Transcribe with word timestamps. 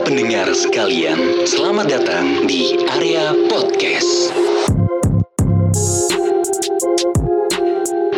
Para 0.00 0.16
pendengar 0.16 0.48
sekalian, 0.56 1.44
selamat 1.44 1.92
datang 1.92 2.48
di 2.48 2.72
area 2.88 3.36
podcast. 3.52 4.32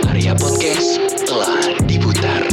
Area 0.07 0.31
podcast 0.39 1.03
telah 1.27 1.59
diputar. 1.83 2.47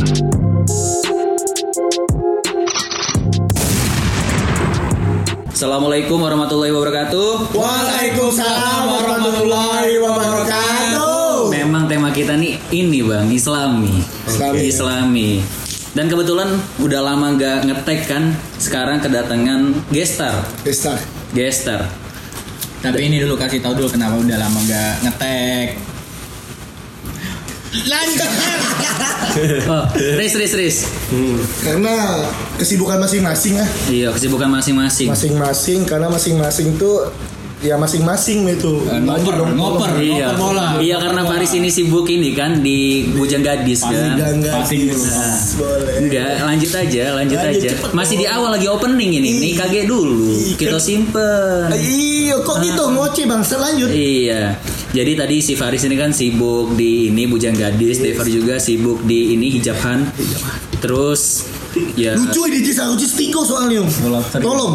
Assalamualaikum 5.54 6.18
warahmatullahi 6.26 6.74
wabarakatuh. 6.74 7.54
Waalaikumsalam 7.54 8.82
warahmatullahi 8.90 9.94
wabarakatuh. 10.10 11.54
Memang 11.54 11.86
tema 11.86 12.10
kita 12.10 12.34
nih 12.34 12.58
ini 12.74 13.06
bang 13.06 13.30
Islami. 13.30 13.94
Islami. 14.26 14.58
Islami. 14.66 15.32
Dan 15.94 16.10
kebetulan 16.10 16.50
udah 16.82 17.02
lama 17.06 17.38
nggak 17.38 17.70
ngetek 17.70 18.10
kan. 18.10 18.34
Sekarang 18.70 19.02
kedatangan 19.02 19.90
gestar. 19.90 20.46
Pesta. 20.62 20.94
Gestar. 21.34 21.90
Tapi 22.86 23.02
ini 23.02 23.18
dulu 23.18 23.34
kasih 23.34 23.66
tahu 23.66 23.82
dulu 23.82 23.90
kenapa 23.90 24.22
udah 24.22 24.38
lama 24.38 24.62
gak 24.70 25.10
ngetek. 25.10 25.82
Lanjut. 27.90 28.30
Oh, 29.66 29.86
Riz, 30.22 30.38
Riz, 30.38 30.54
Riz. 30.54 30.78
Karena 31.66 32.22
kesibukan 32.62 33.02
masing-masing 33.02 33.58
ya. 33.58 33.66
Iya, 33.90 34.10
kesibukan 34.14 34.54
masing-masing. 34.54 35.10
Masing-masing 35.18 35.90
karena 35.90 36.06
masing-masing 36.14 36.78
tuh 36.78 37.10
ya 37.60 37.76
masing-masing 37.76 38.48
itu. 38.48 38.88
Eh, 38.88 39.00
ngoper, 39.04 39.20
Lanjut 39.20 39.34
dong. 39.36 39.52
ngoper. 39.56 39.90
Iya, 40.00 40.28
bola. 40.36 40.80
iya 40.80 40.96
karena 40.96 41.22
Faris 41.28 41.52
ini 41.54 41.68
sibuk 41.68 42.08
ini 42.08 42.32
kan 42.32 42.64
di 42.64 43.10
Bujang 43.12 43.44
Gadis 43.44 43.84
kan. 43.84 44.16
Pasti 44.40 44.88
Boleh. 45.60 45.94
Enggak, 46.00 46.40
lanjut 46.40 46.72
aja, 46.72 47.04
lanjut 47.20 47.40
Lanjut, 47.40 47.60
aja. 47.60 47.70
cepet 47.76 47.90
Masih 47.92 48.16
di 48.16 48.26
awal 48.26 48.56
lagi 48.56 48.68
opening 48.68 49.12
ini, 49.20 49.30
nih 49.44 49.54
kaget 49.60 49.86
dulu. 49.86 50.32
Ih, 50.32 50.56
Kita 50.56 50.80
simpen. 50.80 51.68
Iya, 51.76 52.40
kok 52.42 52.58
gitu 52.64 52.84
ngoce 52.90 53.22
bang? 53.28 53.42
Selanjut. 53.44 53.90
Iya. 53.92 54.56
Jadi 54.90 55.12
tadi 55.14 55.38
si 55.44 55.54
Faris 55.54 55.86
ini 55.86 55.94
kan 56.00 56.10
sibuk 56.10 56.74
di 56.74 57.14
ini 57.14 57.30
Bujang 57.30 57.54
Gadis, 57.54 58.02
Dever 58.02 58.26
juga 58.26 58.56
sibuk 58.58 59.06
di 59.06 59.38
ini 59.38 59.54
Hijabhan. 59.60 60.08
Terus 60.80 61.46
ya 61.94 62.16
Lucu 62.16 62.48
ini 62.50 62.64
Jis, 62.64 62.80
aku 62.82 62.96
Jis 62.98 63.14
tiko 63.14 63.44
soalnya. 63.46 63.84
Tolong. 64.40 64.74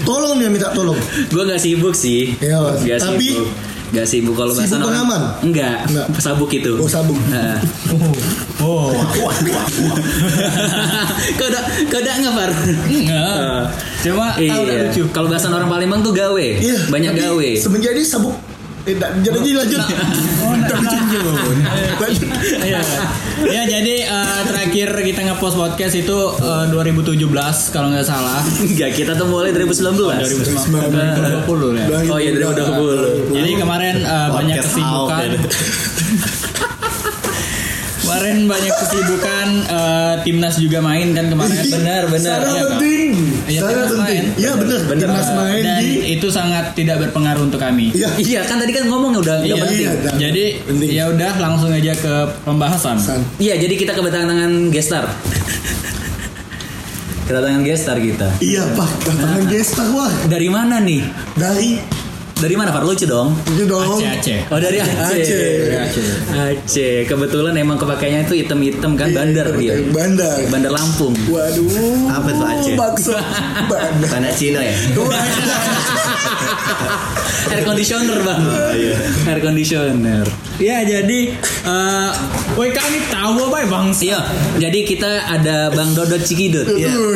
Tolong 0.00 0.36
dia 0.36 0.48
minta 0.48 0.68
tolong. 0.70 0.96
gue 1.26 1.42
nggak 1.42 1.56
sibuk 1.56 1.92
sih. 1.92 2.36
Iya. 2.36 2.76
Nggak 2.76 2.98
Tapi- 2.98 3.30
sibuk. 3.30 3.48
Nggak 3.90 4.06
sibuk 4.06 4.34
kalau 4.34 4.50
Sibuk 4.50 4.62
bahasa 4.62 4.74
orang- 4.76 4.86
pengaman? 4.86 5.20
Enggak, 5.42 5.76
Enggak. 5.84 6.06
sabuk 6.16 6.48
itu. 6.48 6.72
Oh 6.76 6.86
sabuk. 6.86 7.16
Nah. 7.26 7.58
Oh. 8.60 8.92
kau 11.34 11.44
udah 11.44 11.62
kau 11.88 11.98
udah 11.98 12.12
nggak 12.16 12.32
Far? 12.32 12.50
Enggak. 12.86 13.62
Cuma 14.00 14.24
tahu 14.32 14.60
udah 14.62 14.74
Iya. 14.76 14.82
lucu. 14.86 15.02
Kalau 15.10 15.26
bahasa 15.26 15.46
orang 15.48 15.66
Palembang 15.66 16.00
tuh 16.00 16.12
gawe, 16.12 16.46
Iya. 16.54 16.76
banyak 16.86 17.10
tapi 17.12 17.20
gawe. 17.20 17.48
Semenjak 17.58 17.90
ini 17.92 18.04
sabuk. 18.04 18.34
Eh, 18.82 18.96
jadi 18.96 19.50
lanjut. 19.52 19.80
Oh, 20.40 20.56
nah, 20.56 20.72
lanjut. 20.72 21.20
Lanjut. 22.00 22.28
Ya 23.40 23.64
jadi 23.64 23.94
eh, 24.04 24.40
terakhir 24.44 24.92
kita 24.92 25.20
ngepost 25.24 25.56
podcast 25.56 25.96
itu 25.96 26.18
eh, 26.36 26.64
2017 26.68 27.16
kalau 27.72 27.88
nggak 27.88 28.04
salah. 28.04 28.44
Enggak, 28.60 28.92
kita 28.92 29.16
tuh 29.16 29.26
mulai 29.26 29.56
2019. 29.56 29.96
2020 31.48 31.80
ya. 31.80 31.86
Oh 32.12 32.18
iya 32.20 32.30
2020. 32.36 33.32
Jadi 33.32 33.50
kemarin 33.56 33.96
eh, 34.04 34.28
banyak 34.28 34.56
kesibukan. 34.60 35.28
kemarin 38.20 38.44
banyak 38.44 38.74
kesibukan 38.76 39.46
eh, 39.64 40.14
timnas 40.22 40.54
juga 40.56 40.78
main 40.78 41.08
kan 41.10 41.24
kemarin. 41.26 41.56
Benar, 41.56 42.02
benar. 42.06 42.38
Sangat 42.38 42.52
Iya, 42.52 42.60
Kak. 42.60 42.68
penting. 42.70 43.10
Iya, 43.48 43.60
Sangat 43.62 43.86
penting. 43.88 44.22
main. 44.22 44.24
Iya 44.36 44.50
benar. 44.54 44.80
Benar. 44.84 45.00
Timnas 45.02 45.28
main 45.32 45.62
Dan 45.62 45.80
di. 45.80 45.92
itu 46.12 46.28
sangat 46.28 46.64
tidak 46.74 46.96
berpengaruh 47.00 47.42
untuk 47.42 47.56
kami. 47.58 47.86
Iya. 47.90 48.08
Iya 48.14 48.40
kan 48.44 48.60
tadi 48.60 48.72
kan 48.72 48.84
ngomong 48.86 49.16
udah 49.16 49.36
nggak 49.40 49.48
Iya, 49.48 49.64
penting. 49.64 49.88
iya. 49.88 50.12
Jadi 50.20 50.44
ya 50.86 51.04
udah 51.08 51.32
langsung 51.38 51.72
aja 51.72 51.92
ke 51.94 52.14
pembahasan. 52.44 52.96
San. 53.00 53.24
Iya, 53.38 53.56
jadi 53.56 53.74
kita 53.74 53.92
kedatangan 53.94 54.68
gestar. 54.68 55.08
kedatangan 57.24 57.62
gestar 57.62 57.96
kita. 57.96 58.28
Iya 58.38 58.68
pak, 58.74 58.90
tangan 59.06 59.42
gestar 59.46 59.86
wah 59.88 60.12
Dari 60.26 60.48
mana 60.48 60.76
nih? 60.78 61.00
dari 61.32 61.78
Dari 62.40 62.56
mana 62.56 62.72
Far? 62.72 62.88
Lucu 62.88 63.04
dong. 63.04 63.36
itu 63.52 63.68
dong. 63.68 64.00
Aceh 64.00 64.08
Aceh. 64.16 64.38
Oh 64.48 64.56
dari 64.56 64.80
Aceh. 64.80 64.96
Aceh. 64.96 66.08
Aceh. 66.32 66.94
Kebetulan 67.04 67.52
emang 67.60 67.76
kepakainya 67.76 68.24
itu 68.24 68.40
item-item 68.40 68.96
kan 68.96 69.12
bandar 69.12 69.52
dia. 69.60 69.76
Bandar. 69.92 70.40
Bandar 70.48 70.72
Lampung. 70.72 71.12
Waduh. 71.28 72.08
Apa 72.08 72.28
tuh 72.32 72.46
Aceh? 72.48 72.74
Bakso. 72.80 73.12
Bandar. 73.68 74.08
Tanah 74.16 74.32
Cina 74.32 74.64
ya? 74.64 74.72
Air 77.50 77.62
conditioner 77.68 78.18
bang. 78.24 78.40
iya. 78.72 78.96
Air 79.28 79.40
conditioner. 79.44 80.24
Ya 80.56 80.80
jadi 80.80 81.20
eh 81.66 82.10
woi 82.56 82.72
kami 82.72 83.04
tahu 83.12 83.52
apa 83.52 83.56
ya 83.60 83.66
bang? 83.68 83.86
Iya. 84.00 84.20
Jadi 84.56 84.78
kita 84.88 85.10
ada 85.28 85.68
Bang 85.76 85.92
Dodot 85.92 86.24
Cikidut. 86.24 86.64
Iya. 86.72 86.88
Halo, 86.88 87.08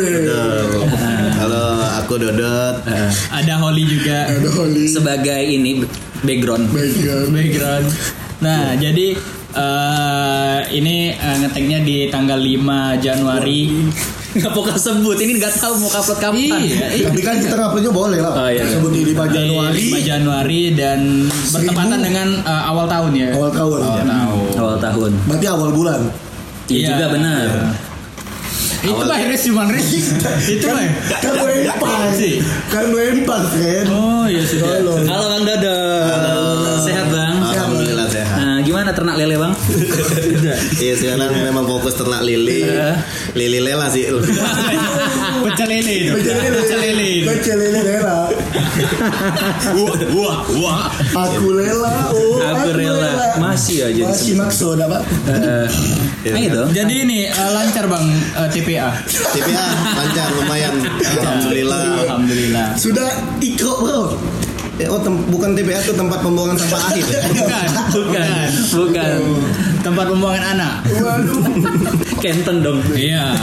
aku 2.04 2.14
Dodot. 2.16 2.76
Eh, 2.84 3.10
Ada 3.32 3.54
Holly 3.56 3.84
juga 3.84 4.28
Ada 4.28 4.48
Holly. 4.50 4.84
sebagai 4.86 5.40
ini 5.40 5.80
background. 6.20 6.68
Background. 6.68 7.28
background. 7.30 7.86
Nah 8.38 8.76
jadi 8.76 9.16
eh 9.54 10.58
ini 10.72 10.96
eh, 11.10 11.36
ngeteknya 11.40 11.78
di 11.80 11.96
tanggal 12.08 12.36
5 12.36 13.00
Januari. 13.00 13.60
Nggak 14.34 14.50
mau 14.50 14.62
kau 14.62 14.74
sebut. 14.74 15.14
Ini 15.14 15.38
nggak 15.38 15.54
tahu 15.56 15.78
mau 15.78 15.90
upload 15.92 16.18
kapan. 16.18 16.58
Iya, 16.58 16.86
iya. 16.92 17.06
Tapi 17.06 17.22
kan 17.22 17.38
kita 17.38 17.54
nguploadnya 17.54 17.92
boleh 17.94 18.18
lah. 18.18 18.32
Oh, 18.34 18.48
iya. 18.50 18.66
Sebut 18.66 18.90
di 18.90 19.02
5 19.06 19.14
Di 19.24 19.32
Januari. 19.32 19.84
5 19.94 20.02
Januari 20.02 20.60
dan 20.74 21.00
bertepatan 21.54 22.00
dengan 22.02 22.28
eh, 22.42 22.62
awal 22.66 22.84
tahun 22.84 23.12
ya. 23.14 23.28
Awal 23.32 23.50
tahun. 23.50 23.78
Awal 23.80 24.02
tahun. 24.04 24.48
Awal 24.58 24.76
tahun. 24.82 25.10
Berarti 25.24 25.46
awal 25.46 25.70
bulan. 25.70 26.00
Iya 26.64 26.74
Iya, 26.74 26.88
juga 26.90 27.06
benar. 27.12 27.44
iya. 27.46 27.62
Itu 28.84 29.00
mah 29.00 29.16
Res 29.16 29.42
cuma 29.48 29.64
Res. 29.64 29.88
Itu 30.44 30.66
mah. 30.68 30.84
Kan 31.08 31.32
mempas 31.40 32.12
Sih. 32.20 32.44
Kan 32.68 32.92
mempas 32.92 33.48
kan. 33.56 33.84
Oh 33.88 34.28
iya 34.28 34.44
sudah. 34.44 34.84
Tolong. 34.84 35.08
Halo 35.08 35.26
Bang 35.32 35.44
Dodot. 35.48 36.84
Sehat 36.84 37.08
Bang? 37.08 37.34
Alhamdulillah 37.40 38.06
sehat. 38.12 38.36
Nah, 38.36 38.58
gimana 38.60 38.92
ternak 38.92 39.16
lele 39.16 39.40
Bang? 39.40 39.56
Iya 40.84 40.94
sekarang 41.00 41.32
memang 41.32 41.64
fokus 41.64 41.96
ternak 41.96 42.20
lili. 42.20 42.68
Lili 43.32 43.58
lela 43.64 43.88
sih. 43.88 44.04
Pecel 45.44 45.68
lele 45.68 45.92
itu. 45.92 46.10
Pecel 46.16 46.36
lele. 46.40 46.56
Pecel 46.56 46.78
lele. 46.80 47.08
Pecel 47.28 47.56
lele 47.60 47.80
lela. 47.84 48.16
Wah, 49.76 49.94
wah, 50.16 50.38
wah. 50.56 50.80
Aku 51.12 51.52
lela. 51.52 52.10
Oh, 52.10 52.40
Aku 52.40 52.68
rela. 52.72 53.36
Masih 53.36 53.86
aja 53.90 54.02
Masih 54.08 54.34
maksud 54.38 54.78
apa? 54.80 55.04
Eh, 56.24 56.32
Ayo 56.32 56.48
dong. 56.48 56.70
Jadi 56.72 56.94
ini 57.04 57.28
eh, 57.28 57.50
lancar 57.52 57.84
bang 57.86 58.06
eh, 58.40 58.48
TPA. 58.48 58.88
TPA 59.04 59.64
lancar 60.00 60.28
lumayan. 60.40 60.74
Alhamdulillah. 61.02 61.82
Alhamdulillah. 62.08 62.66
Sudah 62.80 63.08
ikro 63.44 63.84
bro. 63.84 64.04
Oh 64.84 64.98
tem- 64.98 65.22
bukan 65.28 65.54
TPA 65.54 65.78
itu 65.78 65.92
tempat 65.92 66.18
pembuangan 66.18 66.56
sampah 66.56 66.80
akhir. 66.84 67.06
ya? 67.06 67.20
Bukan, 67.30 67.66
Bukan, 67.94 68.26
bukan. 68.74 69.10
Tempat 69.80 70.04
pembuangan 70.08 70.44
anak. 70.52 70.74
Waduh. 70.90 71.38
Kenten 72.24 72.56
dong. 72.58 72.82
Iya, 72.90 73.36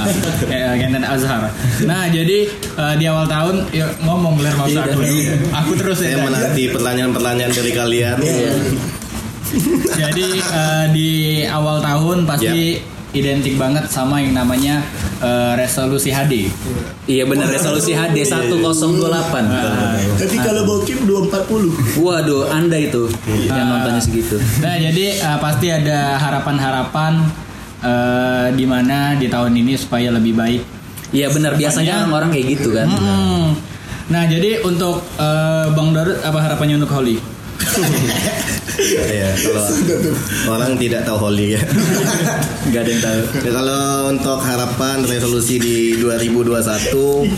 kayak 0.44 0.76
Kenten 0.78 1.04
Azhar. 1.04 1.48
Nah, 1.84 2.10
jadi 2.10 2.50
eh, 2.52 2.94
di 2.98 3.06
awal 3.06 3.26
tahun 3.26 3.64
ya, 3.72 3.88
ngomong 4.02 4.40
ler 4.40 4.52
masa 4.56 4.72
Iya. 4.74 4.84
aku 4.88 5.00
dulu. 5.00 5.22
Aku 5.54 5.72
terus 5.78 5.98
Saya 5.98 6.18
ya. 6.18 6.22
menanti 6.22 6.64
pertanyaan-pertanyaan 6.68 7.54
dari 7.54 7.72
kalian. 7.72 8.18
Jadi 9.94 10.28
eh, 10.40 10.86
di 10.90 11.10
awal 11.44 11.80
tahun 11.80 12.24
pasti 12.26 12.80
identik 13.12 13.60
banget 13.60 13.92
sama 13.92 14.24
yang 14.24 14.32
namanya 14.36 14.80
eh, 15.20 15.54
resolusi 15.60 16.12
HD. 16.12 16.48
Iya 17.08 17.28
benar 17.28 17.52
resolusi 17.52 17.92
HD 17.92 18.24
1028. 18.24 20.16
Tapi 20.16 20.38
kalau 20.40 20.62
bokim 20.64 21.04
240. 21.04 22.00
Waduh, 22.00 22.48
Anda 22.48 22.78
itu 22.80 23.12
yang 23.48 23.68
nontonnya 23.68 24.02
segitu. 24.02 24.40
Nah, 24.64 24.76
jadi 24.80 25.20
eh, 25.20 25.38
pasti 25.44 25.68
ada 25.68 26.16
harapan-harapan 26.20 27.14
eh, 27.84 28.48
di 28.56 28.66
mana 28.66 29.20
di 29.20 29.28
tahun 29.28 29.52
ini 29.60 29.76
supaya 29.76 30.12
lebih 30.16 30.36
baik. 30.36 30.64
Iya 31.12 31.28
benar 31.28 31.60
biasanya 31.60 32.08
orang-orang 32.08 32.32
kayak 32.32 32.46
gitu 32.56 32.72
kan. 32.72 32.88
Hmm. 32.88 33.52
Nah, 34.08 34.24
jadi 34.28 34.64
untuk 34.64 35.04
eh, 35.20 35.68
Bang 35.76 35.92
Darut 35.92 36.20
apa 36.24 36.40
harapannya 36.40 36.80
untuk 36.80 36.92
Holly? 36.96 37.20
Iya, 38.82 39.30
kalau 39.38 39.68
orang 40.50 40.74
tidak 40.80 41.06
tahu 41.06 41.18
holy 41.30 41.54
ya. 41.54 41.62
Gak 42.72 42.82
ada 42.82 42.90
yang 42.90 43.04
tahu. 43.04 43.20
Ya, 43.46 43.52
kalau 43.54 43.82
untuk 44.10 44.40
harapan 44.42 45.06
resolusi 45.06 45.62
di 45.62 45.78
2021 46.00 47.30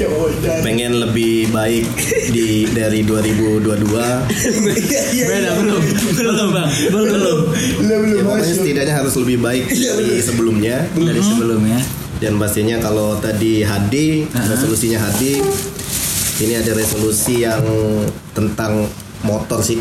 pengen 0.64 1.04
lebih 1.04 1.52
baik 1.52 1.84
di 2.32 2.70
dari 2.72 3.04
2022 3.04 3.60
Beda 5.28 5.52
belum? 5.60 5.82
Belum 6.16 6.48
bang, 6.54 6.70
belum. 6.94 7.10
Belum 7.12 7.40
belum 7.82 8.02
ya, 8.08 8.22
pokoknya 8.24 8.56
setidaknya 8.56 8.94
harus 8.94 9.14
lebih 9.20 9.38
baik 9.42 9.64
dari 9.68 10.22
sebelumnya 10.22 10.76
Dari 10.96 11.22
sebelumnya. 11.22 11.80
dan 12.22 12.40
pastinya 12.40 12.80
kalau 12.80 13.20
tadi 13.20 13.66
HD 13.66 14.24
resolusinya 14.32 15.02
HD 15.02 15.44
Ini 16.40 16.66
ada 16.66 16.72
resolusi 16.74 17.44
yang 17.44 17.62
tentang 18.34 18.88
motor 19.24 19.64
sih. 19.64 19.80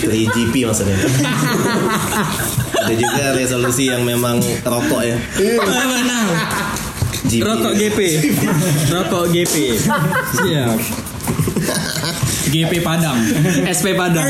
3GP 0.00 0.54
maksudnya. 0.66 0.96
ada 2.80 2.94
juga 2.96 3.24
resolusi 3.36 3.92
yang 3.92 4.02
memang 4.08 4.40
rokok 4.64 5.02
ya. 5.04 5.16
Mana? 5.60 6.20
GP. 7.28 7.44
Rokok 7.44 7.72
GP. 7.76 7.98
Rokok 8.88 9.24
GP. 9.28 9.54
Siap. 10.40 10.78
GP 12.50 12.72
Padang. 12.80 13.20
SP 13.68 13.92
Padang. 13.94 14.26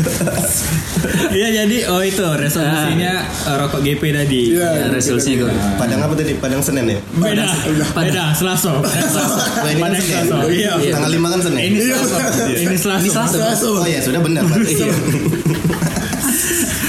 Iya 1.38 1.48
jadi 1.62 1.76
oh 1.88 2.02
itu 2.02 2.20
resolusinya 2.20 3.12
eh, 3.24 3.56
rokok 3.56 3.80
GP 3.80 4.02
tadi. 4.12 4.42
Ya, 4.52 4.90
resolusinya 4.90 5.46
gue. 5.46 5.52
Padang 5.78 6.00
apa 6.04 6.14
tadi? 6.18 6.32
Padang 6.36 6.60
Senin 6.60 6.84
ya? 6.90 6.98
Beda, 7.16 7.46
beda, 7.94 8.24
Selasa. 8.36 8.82
Padang 9.64 9.94
Senin. 9.96 10.26
Selasa. 10.28 10.36
Iya. 10.50 10.72
Tanggal 10.92 11.10
5 11.14 11.32
kan 11.32 11.40
Senin. 11.40 11.60
Ini 11.70 11.78
Selasa. 11.80 12.16
Ini 12.50 12.76
Selasa. 12.76 13.04
Ini 13.04 13.10
Selasa. 13.10 13.66
Oh 13.70 13.86
iya, 13.86 14.00
sudah 14.02 14.20
benar 14.20 14.42
berarti. 14.44 14.74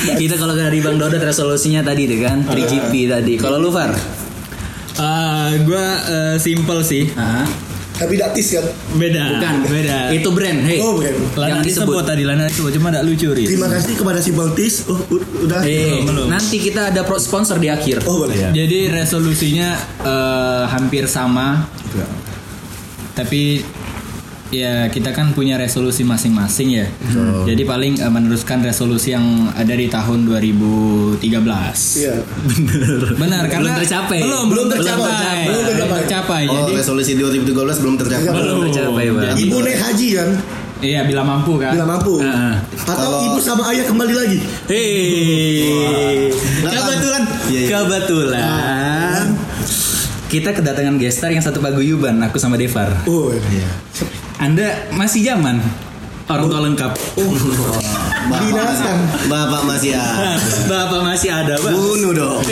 Kita 0.02 0.36
kalau 0.38 0.58
dari 0.58 0.81
Bang 0.81 0.98
Dodot 0.98 1.22
resolusinya 1.22 1.86
tadi 1.86 2.10
deh 2.10 2.19
kan 2.25 2.44
3GP 2.46 2.94
tadi. 3.08 3.34
Kalau 3.38 3.62
lu 3.62 3.69
Far? 3.69 3.94
Eh, 5.02 5.52
gua 5.63 5.88
eh, 6.04 6.36
simple 6.42 6.81
sih. 6.84 7.08
Ah, 7.16 7.48
Tapi 8.01 8.13
daktis 8.18 8.48
kan. 8.57 8.65
Beda. 8.98 9.24
bukan. 9.38 9.56
Beda. 9.69 9.98
Itu 10.09 10.30
brand. 10.33 10.59
Hey. 10.65 10.81
Oh, 10.81 10.98
brand. 10.98 11.18
Lana 11.38 11.50
Jangan 11.53 11.63
disebut 11.69 12.01
tadi 12.01 12.24
Lana 12.25 12.44
disebut 12.50 12.71
cuma 12.74 12.89
tidak 12.89 13.03
lucu 13.06 13.27
Riz. 13.30 13.48
Terima 13.53 13.69
kasih 13.69 13.94
kepada 13.94 14.19
si 14.25 14.31
Baltis. 14.33 14.89
Oh, 14.89 14.98
udah. 15.45 15.62
Eh, 15.62 16.01
belum. 16.01 16.25
nanti 16.25 16.57
kita 16.57 16.89
ada 16.89 17.06
pro 17.06 17.21
sponsor 17.21 17.62
di 17.62 17.69
akhir. 17.69 18.01
Oh, 18.09 18.25
boleh. 18.25 18.50
Jadi 18.50 18.89
resolusinya 18.89 19.77
eh, 20.01 20.63
hampir 20.74 21.06
sama. 21.06 21.69
Tapi 23.13 23.62
ya 24.51 24.88
kita 24.88 25.12
kan 25.12 25.31
punya 25.31 25.56
resolusi 25.56 26.03
masing-masing 26.03 26.69
ya. 26.74 26.86
Jadi 27.44 27.63
paling 27.63 27.98
eh, 27.98 28.07
meneruskan 28.07 28.59
resolusi 28.59 29.12
yang 29.12 29.24
ada 29.51 29.71
di 29.71 29.88
tahun 29.88 30.27
2013. 30.27 31.24
Iya. 31.98 32.15
Benar 33.15 33.44
karena 33.48 33.80
tercapai. 33.80 34.19
Belum, 34.19 34.45
belum 34.45 34.65
Belum 34.68 34.68
tercapai. 34.69 35.07
tercapai. 35.07 35.39
Belum 35.48 35.63
Belum 35.65 35.89
tercapai. 35.98 36.42
Oh, 36.45 36.56
Jadi 36.62 36.71
resolusi 36.75 37.12
2013 37.15 37.48
belum 37.80 37.95
tercapai. 37.98 38.27
Belum 38.30 38.57
tercapai, 38.65 39.06
Bang. 39.09 39.38
Ibu 39.38 39.57
naik 39.62 39.80
haji 39.80 40.09
kan. 40.13 40.30
iya 40.81 41.06
bila 41.06 41.21
mampu 41.21 41.56
kan. 41.56 41.71
Bila 41.71 41.86
mampu. 41.88 42.18
Ah. 42.19 42.57
Atau 42.75 42.98
Kalau- 42.98 43.24
ibu 43.24 43.38
sama 43.38 43.69
ayah 43.69 43.86
kembali 43.86 44.13
lagi. 44.13 44.39
Hei. 44.65 46.33
Nah, 46.59 46.71
Kebetulan. 46.74 47.24
Iya, 47.48 47.59
iya. 47.62 47.69
Kebetulan. 47.77 49.24
Kita 50.25 50.50
kedatangan 50.51 50.95
gestar 50.95 51.30
yang 51.30 51.44
satu 51.44 51.59
paguyuban, 51.59 52.15
aku 52.19 52.39
sama 52.39 52.56
Devar. 52.56 52.88
Oh, 53.03 53.30
iya. 53.30 53.68
Anda 54.42 54.68
masih 54.92 55.22
zaman 55.24 55.62
orang 56.26 56.46
tua 56.50 56.60
lengkap. 56.64 56.92
Bapak 56.92 58.40
Binatang. 58.42 59.00
masih, 59.06 59.30
Bapak 59.30 59.62
masih 59.64 59.92
ada. 59.94 60.30
Bapak 60.72 61.02
masih 61.04 61.30
ada, 61.30 61.54
Bang. 61.60 61.74
Bunuh 61.74 62.12
dong. 62.12 62.42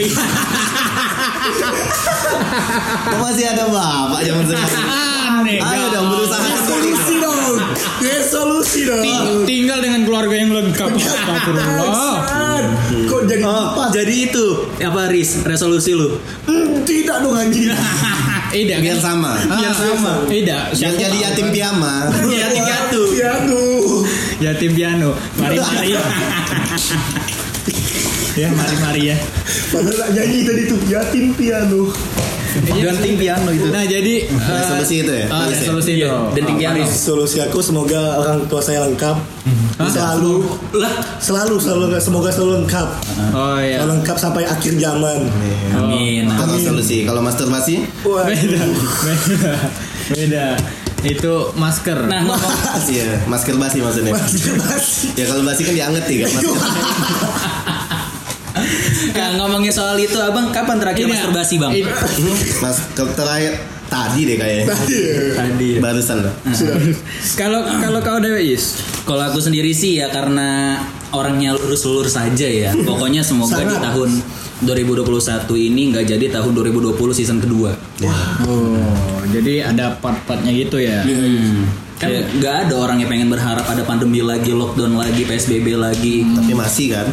Kok 3.10 3.20
masih 3.20 3.46
ada 3.48 3.66
bapak 3.68 4.22
zaman 4.22 4.44
sekarang? 4.46 4.86
Aneh. 5.40 5.58
Ayo 5.58 5.86
dong 5.90 6.08
berusaha. 6.10 6.46
Resolusi 6.46 7.16
dong. 7.18 7.56
Resolusi 8.00 8.80
dong. 8.86 9.02
Ti- 9.02 9.26
tinggal 9.48 9.80
dengan 9.80 10.02
keluarga 10.04 10.36
yang 10.36 10.52
lengkap. 10.52 10.90
Astagfirullah. 11.00 12.16
Kok 13.06 13.22
jadi 13.26 13.42
Oh, 13.42 13.66
empat? 13.72 13.90
jadi 13.94 14.16
itu 14.30 14.46
apa 14.78 15.10
Riz 15.10 15.42
resolusi 15.42 15.94
lu? 15.94 16.18
Hmm, 16.46 16.84
tidak 16.84 17.24
dong 17.24 17.34
anjing. 17.36 17.72
Tidak 18.50 18.78
Biar 18.82 18.98
kan? 18.98 19.06
sama. 19.14 19.34
Biar 19.46 19.74
sama. 19.74 20.12
Tidak. 20.26 20.64
Biar 20.74 20.78
Siapa 20.78 20.98
jadi 20.98 21.18
yatim 21.22 21.48
piama. 21.54 21.94
Yatim 22.42 22.64
piatu. 22.66 23.02
Piano. 23.14 23.62
Yatim 24.42 24.72
piano. 24.74 25.10
Mari 25.38 25.56
mari. 25.62 25.90
ya 28.42 28.48
mari 28.56 28.76
mari 28.82 29.02
ya. 29.14 29.18
Padahal 29.70 30.10
nyanyi 30.16 30.40
tadi 30.48 30.62
tuh 30.66 30.80
yatim 30.90 31.26
piano. 31.38 31.94
Ganting 32.60 33.16
piano 33.16 33.50
itu. 33.50 33.68
Nah 33.68 33.84
jadi 33.84 34.14
eh, 34.26 34.58
Resolusi 34.60 34.96
itu 35.00 35.12
ya? 35.12 35.26
ah, 35.28 35.44
Tulis 35.44 35.54
ya? 35.54 35.62
resolusi 35.64 35.92
itu. 35.96 36.08
Ganting 36.34 36.56
Ah, 36.56 36.60
piano. 36.60 36.78
Solusi 36.86 37.38
aku 37.40 37.60
semoga 37.60 38.02
orang 38.18 38.46
tua 38.46 38.60
saya 38.60 38.84
lengkap. 38.84 39.18
Selalu 39.80 40.44
Lah, 40.76 40.92
selalu 41.18 41.56
selalu 41.56 41.86
semoga 41.98 42.30
selalu 42.30 42.52
lengkap. 42.62 42.88
Oh 43.32 43.58
iya. 43.58 43.80
Selalu 43.80 43.92
lengkap 43.96 44.18
sampai 44.18 44.44
akhir 44.44 44.74
zaman. 44.76 45.20
amin. 45.72 46.28
Kalau 46.28 46.56
solusi, 46.58 47.04
kalau 47.04 47.22
masturbasi, 47.22 47.88
Wah. 48.04 48.26
Beda. 48.26 48.60
Beda. 48.60 49.54
Beda. 50.12 50.46
Itu 51.00 51.56
masker. 51.56 51.96
Nah, 52.12 52.28
ngomong 52.28 52.52
iya, 52.92 53.24
masker 53.24 53.56
basi 53.56 53.80
maksudnya. 53.80 54.12
Ya 55.16 55.26
kalau 55.26 55.48
basi 55.48 55.64
kan 55.64 55.72
dianget 55.72 56.04
ya 56.06 56.28
kan. 56.28 56.44
Nah, 59.12 59.30
ngomongin 59.36 59.70
soal 59.70 59.96
itu, 59.96 60.16
Abang 60.16 60.50
kapan 60.50 60.78
terakhir 60.78 61.06
Ini, 61.06 61.12
masturbasi, 61.12 61.56
Bang? 61.58 61.72
ini- 61.72 61.88
Mas 62.60 62.78
terakhir 62.94 63.54
tadi 63.86 64.22
deh 64.24 64.38
kayaknya. 64.38 64.66
Tadi. 65.34 65.70
Barusan 65.80 66.18
loh. 66.22 66.34
Kalau 67.34 67.66
kalau 67.80 68.00
kau 68.00 68.20
Dewi 68.20 68.54
Is. 68.54 68.78
Kalau 69.04 69.24
aku 69.24 69.42
sendiri 69.42 69.74
sih 69.74 69.98
ya 69.98 70.08
karena 70.08 70.78
orangnya 71.10 71.58
lurus-lurus 71.58 72.14
saja 72.14 72.46
ya. 72.46 72.70
Pokoknya 72.78 73.26
semoga 73.26 73.60
di 73.60 73.74
Sangat. 73.74 73.82
tahun 73.82 74.10
2021 74.60 75.08
ini 75.58 75.90
nggak 75.90 76.06
jadi 76.06 76.26
tahun 76.30 76.52
2020 76.54 76.94
season 77.12 77.42
kedua. 77.42 77.74
Oh, 78.46 78.78
jadi 79.28 79.66
ada 79.66 79.98
part-partnya 79.98 80.52
gitu 80.54 80.78
ya. 80.78 81.02
Kan 82.00 82.16
nggak 82.40 82.56
ada 82.64 82.74
orang 82.80 83.04
yang 83.04 83.12
pengen 83.12 83.28
berharap 83.28 83.68
ada 83.68 83.84
pandemi 83.84 84.24
lagi, 84.24 84.56
lockdown 84.56 84.96
lagi, 84.96 85.28
PSBB 85.28 85.76
lagi. 85.76 86.24
Tapi 86.24 86.52
masih 86.56 86.96
kan. 86.96 87.12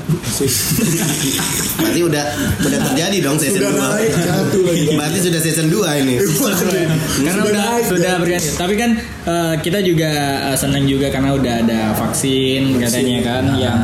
Berarti 1.83 2.01
udah 2.07 2.25
udah 2.63 2.79
terjadi 2.87 3.17
dong 3.19 3.35
season 3.35 3.67
Sudah 3.67 3.75
2. 3.75 3.83
naik 3.83 4.11
satu 4.15 4.59
lagi. 4.63 4.87
Berarti 4.95 5.19
sudah 5.27 5.41
season 5.43 5.67
2 5.75 6.01
ini. 6.07 6.15
Karena 6.23 7.35
Sudah 7.35 7.51
udah 7.51 7.53
naik, 7.67 7.85
sudah 7.91 8.11
kan? 8.15 8.21
berganti. 8.23 8.49
Tapi 8.55 8.75
kan 8.79 8.91
eh, 9.27 9.55
kita 9.59 9.79
juga 9.83 10.11
eh, 10.55 10.57
senang 10.57 10.87
juga 10.87 11.11
karena 11.11 11.31
udah 11.35 11.55
ada 11.67 11.81
vaksin 11.99 12.79
katanya 12.79 13.19
kan 13.27 13.45
yang 13.59 13.79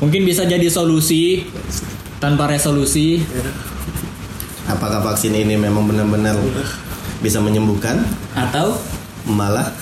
mungkin 0.00 0.24
bisa 0.24 0.48
jadi 0.48 0.72
solusi 0.72 1.44
tanpa 2.16 2.48
resolusi. 2.48 3.20
Apakah 4.64 5.04
vaksin 5.04 5.36
ini 5.36 5.60
memang 5.60 5.84
benar-benar 5.84 6.40
bisa 7.20 7.44
menyembuhkan? 7.44 8.00
Atau 8.32 8.80
Malah 9.26 9.74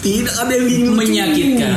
Tidak 0.00 0.34
ada 0.40 0.52
yang 0.56 0.68
ingin 0.68 0.92
menyakitkan. 0.96 1.76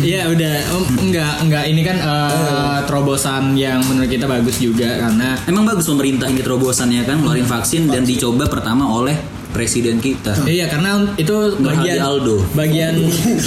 Iya 0.00 0.30
udah. 0.30 0.54
Enggak 1.02 1.34
enggak. 1.42 1.64
Ini 1.68 1.82
kan 1.84 1.96
eh, 2.00 2.78
terobosan 2.86 3.52
yang 3.58 3.82
menurut 3.84 4.08
kita 4.08 4.30
bagus 4.30 4.56
juga 4.62 4.88
karena 4.98 5.36
Emang 5.44 5.66
bagus 5.66 5.90
pemerintah 5.90 6.30
ini 6.30 6.40
terobosannya 6.40 7.02
kan 7.04 7.18
ngeluarin 7.20 7.48
vaksin 7.48 7.90
dan 7.90 8.06
dicoba 8.06 8.46
pertama 8.46 8.88
oleh 8.88 9.31
presiden 9.52 9.96
kita. 9.96 10.32
Iya 10.42 10.66
karena 10.66 10.90
itu 11.14 11.30
Hadi 11.30 11.60
bagian 11.62 11.98
Aldo. 12.00 12.36
bagian 12.52 12.94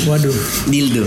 waduh 0.05 0.38
dildo. 0.65 1.03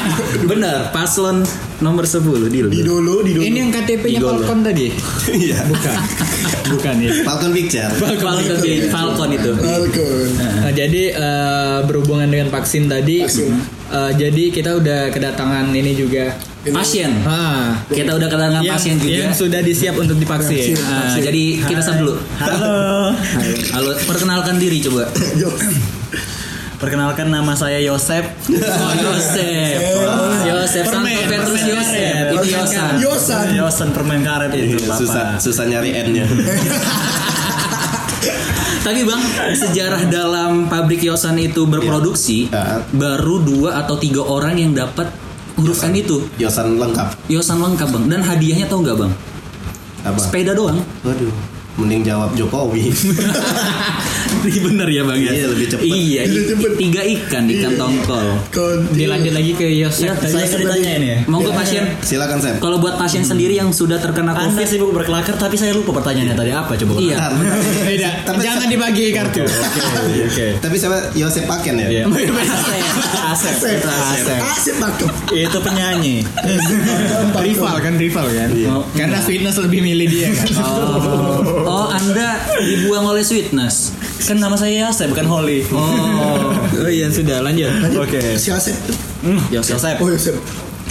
Benar, 0.50 0.92
paslon 0.92 1.40
nomor 1.78 2.04
10 2.04 2.22
dildo. 2.46 2.70
Di 2.70 2.82
dulu, 2.82 3.20
di 3.20 3.32
dulu. 3.32 3.42
ini 3.42 3.58
yang 3.58 3.70
KTP-nya. 3.70 4.20
Falcon 4.20 4.60
tadi 4.60 4.86
Iya. 5.28 5.58
bukan 5.66 5.96
bukan 6.72 6.94
ya 7.00 7.10
Falcon 7.22 7.50
Picture. 7.50 7.90
Falcon, 7.92 8.34
Falcon 8.88 9.28
itu. 9.32 9.50
Falcon. 9.56 10.26
Nah, 10.38 10.70
jadi 10.70 11.02
eh, 11.10 11.78
berhubungan 11.82 12.28
dengan 12.28 12.48
vaksin 12.48 12.86
tadi, 12.86 13.24
Vaksin. 13.24 13.50
eh, 13.88 14.12
jadi 14.14 14.44
kita 14.50 14.76
udah 14.76 15.10
kedatangan 15.10 15.68
ini 15.70 15.92
juga. 15.92 16.51
Pasien. 16.64 17.10
Ah, 17.26 17.74
Kita 17.84 18.14
udah 18.14 18.28
kedatangan 18.28 18.62
yang, 18.62 18.70
pasien 18.70 18.94
juga. 18.94 19.10
yang 19.10 19.34
sudah 19.34 19.58
disiap 19.60 19.98
untuk 19.98 20.14
divaksin. 20.14 20.78
Vaksin. 20.78 20.78
Ah, 20.80 21.18
jadi 21.18 21.58
kita 21.58 21.82
sap 21.82 21.98
dulu. 21.98 22.14
Halo. 22.38 23.10
Halo, 23.74 23.90
perkenalkan 24.06 24.56
diri 24.56 24.78
coba. 24.78 25.10
Perkenalkan 26.78 27.30
nama 27.30 27.54
saya 27.54 27.78
Yosep. 27.80 28.26
Oh, 28.58 28.92
Yosef. 29.00 29.78
Yosef 30.50 30.82
Santo 30.84 30.98
Permen, 31.02 31.14
Petrus 31.24 31.54
permen 31.56 31.70
Yosef. 31.72 31.94
karet. 31.94 32.26
Itu 32.26 32.36
Permen 32.36 32.50
Yosan. 32.52 32.74
karet. 32.76 32.98
Yosan. 33.00 33.46
Yosan 33.54 33.88
permen 33.90 34.20
karet 34.20 34.50
itu 34.52 34.76
Iya, 34.76 34.90
susah 34.92 35.22
Bapak. 35.28 35.38
susah 35.38 35.64
nyari 35.64 35.90
N-nya. 36.00 36.24
Tapi 38.82 39.00
Bang, 39.02 39.22
sejarah 39.52 40.02
dalam 40.06 40.66
pabrik 40.66 40.98
Yosan 41.00 41.38
itu 41.38 41.62
berproduksi 41.64 42.46
Iya. 42.48 42.82
baru 42.90 43.38
dua 43.40 43.78
atau 43.78 43.94
tiga 43.94 44.22
orang 44.22 44.58
yang 44.58 44.70
dapat 44.72 45.06
huruf 45.56 45.80
N 45.84 45.94
itu. 45.96 46.24
Yosan 46.38 46.76
lengkap. 46.78 47.28
Yosan 47.28 47.58
lengkap 47.60 47.88
Bang. 47.90 48.04
Dan 48.08 48.20
hadiahnya 48.24 48.66
tahu 48.68 48.84
nggak 48.84 48.96
Bang? 48.96 49.12
Apa? 50.02 50.18
Sepeda 50.18 50.52
doang. 50.52 50.80
Waduh. 51.06 51.32
Mending 51.80 52.04
jawab 52.04 52.36
Jokowi. 52.36 52.92
Iya 54.42 54.60
bener 54.68 54.88
ya 54.88 55.02
bang 55.04 55.20
ya. 55.20 55.32
Iya, 55.32 55.46
lebih 55.52 55.66
cepet. 55.70 55.84
Iya, 55.86 56.20
tiga 56.78 57.02
ikan 57.04 57.42
di 57.46 57.54
kantong 57.62 57.94
kol. 58.06 58.28
Dilanjut 58.92 59.32
lagi 59.34 59.52
ke 59.54 59.66
Yosef. 59.68 60.08
Ya, 60.08 60.14
saya 60.18 60.46
ceritanya 60.48 60.90
ini 60.98 61.08
ya. 61.08 61.18
Monggo 61.28 61.52
pasien. 61.54 61.84
Silakan 62.02 62.38
Sep. 62.42 62.56
Kalau 62.58 62.78
buat 62.82 62.98
pasien 62.98 63.22
sendiri 63.22 63.54
yang 63.54 63.70
sudah 63.70 64.00
terkena 64.02 64.34
Anda 64.34 64.50
COVID, 64.50 64.66
sibuk 64.66 64.90
berkelakar 64.96 65.36
tapi 65.38 65.54
saya 65.60 65.76
lupa 65.76 65.94
pertanyaannya 66.02 66.36
tadi 66.36 66.50
apa 66.52 66.72
coba. 66.74 66.92
iya. 66.98 67.16
Beda. 67.88 68.10
Jangan 68.42 68.66
dibagi 68.66 69.12
kartu. 69.14 69.44
Oke. 69.46 70.46
Tapi 70.58 70.76
siapa 70.78 71.12
Yosep 71.14 71.44
Paken 71.46 71.74
ya? 71.78 71.88
Iya. 71.88 72.02
Asep. 73.32 73.54
Asep. 73.56 73.78
Asep. 73.86 74.40
Asep 74.40 74.76
pakem. 74.80 75.08
Itu 75.32 75.58
penyanyi. 75.62 76.24
rival 77.38 77.76
kan 77.80 77.94
rival 77.96 78.26
kan. 78.28 78.50
Karena 78.96 79.18
Sweetness 79.22 79.56
lebih 79.62 79.80
milih 79.84 80.06
dia 80.10 80.28
kan. 80.34 80.46
Oh, 80.62 81.38
oh 81.64 81.86
Anda 81.90 82.42
dibuang 82.60 83.06
oleh 83.06 83.22
sweetness. 83.22 83.94
Kan 84.22 84.38
nama 84.38 84.54
saya 84.54 84.86
Asep 84.86 85.10
bukan 85.10 85.26
Holly. 85.26 85.66
Oh, 85.74 86.54
oh 86.86 86.90
iya 86.90 87.10
sudah 87.10 87.42
lanjut. 87.42 87.70
Oke. 87.98 88.38
Si 88.38 88.54
Asep. 88.54 88.76
Yosep. 89.50 89.74
Yosep. 89.78 89.96
Oh 89.98 90.08
Yosep. 90.10 90.36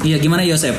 Iya 0.03 0.19
gimana 0.19 0.43
Yosep? 0.43 0.75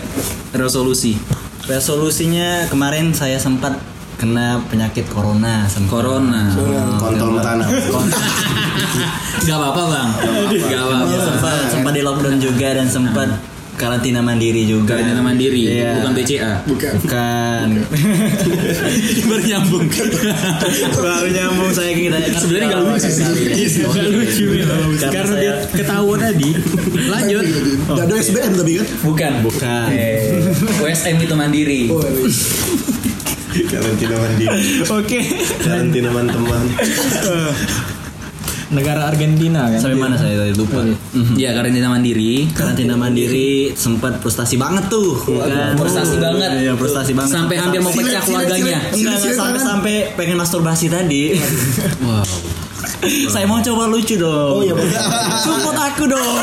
Resolusi. 0.53 1.17
Resolusinya 1.65 2.69
kemarin 2.69 3.17
saya 3.17 3.41
sempat 3.41 3.81
kena 4.21 4.61
penyakit 4.69 5.09
corona 5.09 5.65
sempat. 5.67 6.05
Corona. 6.05 6.53
Kontol 7.01 7.41
tanah. 7.41 7.69
Gak 9.49 9.57
apa-apa 9.57 9.83
bang. 9.89 10.09
Gak 10.69 10.83
apa-apa. 10.85 11.17
sempat 11.19 11.55
sempat 11.73 11.93
di 11.97 12.03
lockdown 12.05 12.37
juga 12.37 12.69
dan 12.77 12.87
sempat 12.87 13.29
karantina 13.83 14.23
mandiri 14.23 14.63
juga. 14.63 14.95
Karantina 14.95 15.23
mandiri, 15.27 15.63
Iya. 15.67 15.99
bukan 15.99 16.13
BCA. 16.15 16.53
Bukan. 16.71 16.93
Bukan. 17.03 17.67
Baru 19.29 19.43
nyambung. 19.43 19.87
Baru 20.95 21.27
nyambung 21.35 21.71
saya 21.75 21.91
kita. 21.91 22.17
Sebenarnya 22.39 22.67
nggak 22.71 22.83
lucu 22.87 23.11
sih. 23.11 23.25
Nggak 23.83 24.09
lucu. 24.15 24.47
Karena 25.11 25.35
dia 25.43 25.53
ketahuan 25.75 26.23
tadi. 26.23 26.51
Lanjut. 27.11 27.45
Gak 27.91 28.05
ada 28.07 28.15
SBM 28.15 28.53
tapi 28.55 28.73
kan. 28.79 28.87
Bukan. 29.03 29.33
Bukan. 29.43 29.87
USM 30.79 31.17
itu 31.19 31.35
mandiri. 31.35 31.91
Oh, 31.91 31.99
iya. 31.99 32.23
Karantina 33.67 34.17
mandiri. 34.17 34.59
Oke. 34.87 35.19
Karantina 35.59 36.09
teman-teman. 36.15 36.65
Negara 38.73 39.05
Argentina 39.07 39.69
kan. 39.69 39.79
Sampai 39.79 39.99
mana 40.01 40.17
saya 40.17 40.35
tadi 40.35 40.53
lupa. 40.57 40.81
Iya 41.37 41.53
karantina 41.53 41.93
mandiri. 41.93 42.49
Karantina 42.51 42.97
mandiri 42.97 43.77
sempat 43.77 44.19
frustasi 44.19 44.57
banget 44.57 44.89
tuh. 44.89 45.13
Kan? 45.21 45.77
Frustasi 45.77 46.17
banget. 46.17 46.51
Iya, 46.59 46.73
frustasi 46.75 47.13
banget. 47.13 47.33
Sampai 47.33 47.57
hampir 47.61 47.85
mau 47.85 47.93
pecah 47.93 48.19
Silet, 48.19 48.25
keluarganya. 48.25 48.79
silet, 48.89 48.97
Enggak, 48.97 49.17
enggak, 49.21 49.37
sampai 49.37 49.61
sampai 49.61 49.95
pengen 50.17 50.37
masturbasi 50.41 50.87
tadi. 50.89 51.23
Wow. 52.03 52.27
Saya 53.31 53.47
mau 53.47 53.59
coba 53.59 53.87
lucu 53.87 54.15
dong. 54.15 54.59
Oh 54.59 54.63
iya. 54.63 54.75
Support 55.39 55.75
aku 55.77 56.05
dong. 56.07 56.35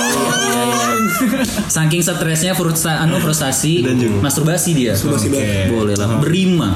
Saking 1.68 2.00
stresnya 2.00 2.56
frusta, 2.56 3.00
anu 3.00 3.20
frustasi, 3.20 3.84
masturbasi 4.20 4.70
dia. 4.72 4.92
Masturbasi 4.96 5.28
Oke, 5.28 5.36
banget. 5.36 5.68
boleh 5.72 5.96
lah. 5.96 6.08
Berima. 6.20 6.70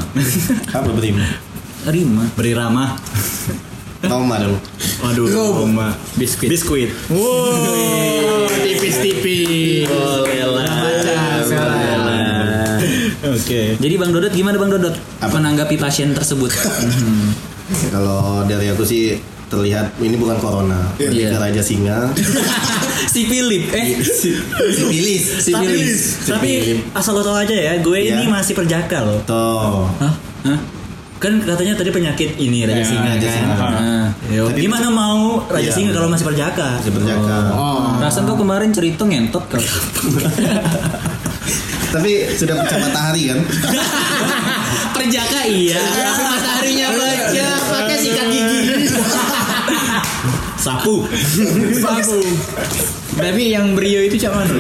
Apa 0.72 0.90
berim? 0.92 1.20
Rima. 1.84 2.24
Beri 2.32 2.52
ramah. 2.56 2.96
Toma 4.04 4.36
dong. 4.36 4.60
Waduh, 5.00 5.26
Roma. 5.32 5.96
Biskuit. 6.20 6.52
Biskuit. 6.52 6.90
Wow, 7.08 8.44
tipis-tipis. 8.64 9.88
Boleh 9.88 10.44
lah. 10.44 10.68
Oke. 13.24 13.80
Jadi 13.80 13.96
Bang 13.96 14.12
Dodot 14.12 14.30
gimana 14.30 14.60
Bang 14.60 14.68
Dodot 14.70 14.92
menanggapi 15.22 15.80
pasien 15.80 16.12
tersebut? 16.12 16.52
Kalau 17.96 18.44
dari 18.44 18.68
aku 18.70 18.84
sih 18.84 19.16
terlihat 19.48 19.96
ini 20.02 20.18
bukan 20.18 20.36
corona, 20.38 20.92
Iya. 21.00 21.32
Ke 21.32 21.38
raja 21.40 21.62
singa. 21.64 22.10
si 23.14 23.24
Philip, 23.24 23.70
eh 23.72 24.02
si, 24.02 24.34
Sipilis. 24.74 25.24
si 25.40 25.52
Philip. 25.54 25.94
Tapi 26.26 26.52
asal 26.92 27.14
lo 27.14 27.22
tau 27.22 27.38
aja 27.38 27.54
ya, 27.54 27.78
gue 27.80 27.98
Iya. 28.02 28.20
ini 28.20 28.28
masih 28.28 28.52
perjaka 28.52 29.06
loh. 29.06 29.22
Tuh. 29.24 29.86
Hah? 30.02 30.14
Hah? 30.44 30.60
Kan 31.24 31.40
katanya 31.40 31.80
tadi 31.80 31.88
penyakit 31.88 32.36
ini 32.36 32.68
raja 32.68 32.84
singa. 32.84 33.16
Raja 33.16 33.24
kan? 33.24 33.36
singa. 33.40 33.56
Nah, 33.56 34.08
Yo, 34.28 34.52
Tapi- 34.52 34.60
gimana 34.60 34.92
mau 34.92 35.40
raja 35.48 35.64
Iya, 35.64 35.72
singa 35.72 35.92
kalau 35.96 36.12
masih 36.12 36.26
perjaka? 36.28 36.84
Masih 36.84 36.92
berjaga. 36.92 37.38
Oh. 37.56 37.96
Perasaan 37.96 38.28
kau 38.28 38.36
kemarin 38.36 38.76
cerita 38.76 39.08
ngentot 39.08 39.48
kau. 39.48 39.56
Tapi 41.94 42.12
sudah 42.34 42.58
pecah 42.60 42.80
matahari 42.82 43.32
kan? 43.32 43.40
Perjaka 44.98 45.40
iya. 45.46 45.80
Mataharinya 46.18 46.88
baca 46.92 47.48
pakai 47.72 47.98
sikat 48.02 48.28
gigi. 48.28 48.60
Sapu. 50.58 51.06
Sapu. 51.78 52.20
Tapi 53.14 53.44
yang 53.48 53.78
Brio 53.78 54.02
itu 54.02 54.18
cak 54.18 54.34
mana? 54.34 54.58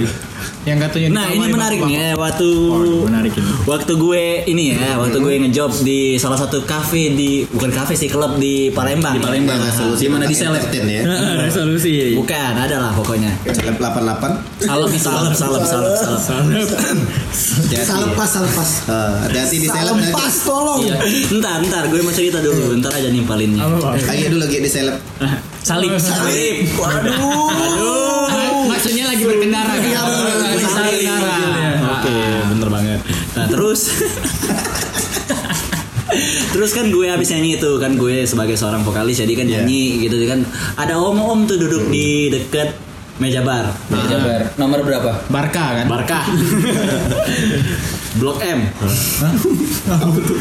Yang 0.63 0.77
katanya 0.81 1.07
Nah 1.13 1.25
ini 1.29 1.45
menarik 1.45 1.79
nih 1.81 1.95
ya 1.97 2.09
waktu 2.15 2.47
Oh, 2.63 3.03
menarik 3.03 3.33
ini. 3.33 3.51
waktu 3.63 3.93
gue 3.93 4.23
ini 4.45 4.63
ya 4.73 4.95
waktu 4.95 5.17
gue 5.17 5.33
ngejob 5.43 5.71
di 5.81 6.15
salah 6.15 6.35
satu 6.35 6.63
kafe 6.63 7.11
di 7.11 7.43
bukan 7.45 7.67
kafe 7.69 7.93
sih 7.93 8.07
klub 8.07 8.35
di 8.37 8.69
Palembang. 8.69 9.15
Di 9.15 9.21
Palembang. 9.21 9.59
Resolusi 9.59 10.01
Di 10.01 10.09
mana 10.09 10.23
di 10.23 10.31
seleb? 10.33 10.57
entertain 10.57 10.87
ya. 10.87 11.01
Resolusi. 11.37 12.15
Bukan, 12.15 12.53
ada 12.55 12.75
lah 12.79 12.91
pokoknya. 12.91 13.31
Seleb 13.45 13.75
88. 13.75 14.63
Salep 14.63 14.89
itu. 14.95 15.03
Salep, 15.03 15.33
salep, 15.33 15.63
salep, 15.63 15.93
salep. 16.17 16.63
Hati-hati. 16.63 17.83
Salempas, 17.83 18.29
salempas. 18.31 18.69
Eh, 18.85 19.13
Hati-hati 19.21 19.55
di 19.57 19.67
seleb 19.67 19.93
nanti. 19.93 20.09
Salempas, 20.09 20.35
tolong. 20.41 20.79
Iya. 20.81 20.95
Ntar, 21.33 21.57
ntar 21.63 21.83
gue 21.87 21.99
mau 21.99 22.11
cerita 22.11 22.39
dulu. 22.39 22.79
Ntar 22.79 22.91
aja 22.93 23.09
nimpalinnya. 23.09 23.67
Lagi 23.99 24.23
dulu 24.27 24.39
lagi 24.41 24.57
di 24.57 24.69
seleb. 24.69 24.95
Salib. 25.61 25.91
Salib. 25.97 26.71
Waduh. 26.73 28.22
Kan? 29.45 29.65
Iya, 29.75 30.01
Salib. 30.61 30.93
berkendara. 30.93 31.35
Oke, 31.97 32.19
bener 32.47 32.69
banget. 32.69 32.99
Nah 33.33 33.47
terus 33.47 33.81
Terus 36.53 36.69
kan 36.69 36.85
gue 36.87 37.09
habis 37.09 37.25
nyanyi 37.27 37.57
itu 37.57 37.71
kan 37.81 37.97
gue 37.97 38.23
sebagai 38.23 38.53
seorang 38.53 38.85
vokalis 38.85 39.17
jadi 39.17 39.33
kan 39.33 39.45
Iya. 39.45 39.53
nyanyi 39.59 40.05
gitu 40.05 40.15
kan 40.23 40.45
ada 40.77 40.93
om-om 40.95 41.49
tuh 41.49 41.57
duduk 41.57 41.89
di 41.89 42.29
deket 42.29 42.69
meja 43.15 43.41
bar. 43.41 43.69
Meja 43.87 44.17
bar. 44.17 44.41
Nomor 44.55 44.79
berapa? 44.81 45.11
Barca 45.27 45.65
kan? 45.77 45.85
Barkah. 45.85 46.23
Blok 48.13 48.37
M. 48.39 48.69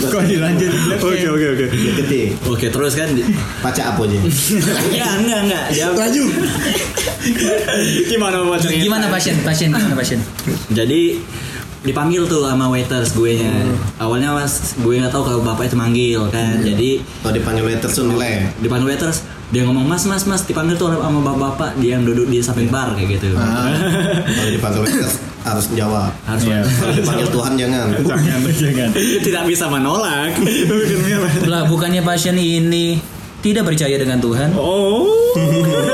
Kok 0.05 0.23
dilanjut? 0.23 0.73
Oke 0.99 1.25
oke 1.27 1.47
oke. 1.53 1.67
Gede. 1.73 2.23
Oke, 2.45 2.67
terus 2.69 2.93
kan 2.93 3.09
di- 3.11 3.25
Paca 3.59 3.83
apa 3.91 4.01
aja? 4.03 4.19
ya 4.93 5.09
enggak 5.17 5.41
enggak. 5.43 5.65
Dia- 5.73 5.89
Laju. 5.91 6.25
gimana 8.07 8.43
mau 8.43 8.57
cerita? 8.57 8.77
Gimana 8.79 9.07
pasien? 9.09 9.37
Pasien 9.41 9.69
gimana 9.69 9.95
pasien? 9.95 10.21
Jadi 10.69 11.17
dipanggil 11.83 12.29
tuh 12.29 12.45
sama 12.45 12.69
waiters 12.69 13.11
gue 13.11 13.33
nya. 13.35 13.53
Awalnya 13.97 14.33
mas 14.33 14.77
gue 14.77 14.93
nggak 14.95 15.11
tahu 15.11 15.25
kalau 15.25 15.41
bapak 15.41 15.67
itu 15.67 15.77
manggil 15.77 16.21
kan. 16.29 16.61
Jadi 16.61 17.01
Kalau 17.21 17.33
dipanggil 17.33 17.65
waiter 17.65 17.89
sun 17.89 18.13
oleh. 18.13 18.53
dipanggil 18.61 18.93
waiters 18.93 19.25
dia 19.53 19.69
ngomong 19.69 19.85
mas 19.85 20.09
mas 20.09 20.25
mas 20.25 20.43
dipanggil 20.49 20.81
tuh 20.81 20.97
sama 20.97 21.21
bapak-bapak 21.21 21.77
dia 21.77 22.01
yang 22.01 22.09
duduk 22.09 22.25
di 22.25 22.41
samping 22.41 22.73
bar 22.73 22.97
kayak 22.97 23.21
gitu. 23.21 23.37
Kalau 23.37 24.49
dipanggil 24.49 24.89
harus 25.45 25.65
menjawab. 25.69 26.11
Harus 26.25 26.43
Kalau 26.49 26.95
dipanggil 26.97 27.29
Tuhan 27.29 27.53
jangan. 27.61 27.87
Jangan 28.01 28.39
jangan. 28.49 28.89
tidak 29.29 29.45
bisa 29.45 29.65
menolak. 29.69 30.33
Lah 31.53 31.69
bukannya 31.69 32.01
pasien 32.01 32.41
ini 32.41 32.97
tidak 33.45 33.69
percaya 33.69 34.01
dengan 34.01 34.23
Tuhan? 34.25 34.57
oh. 34.57 35.05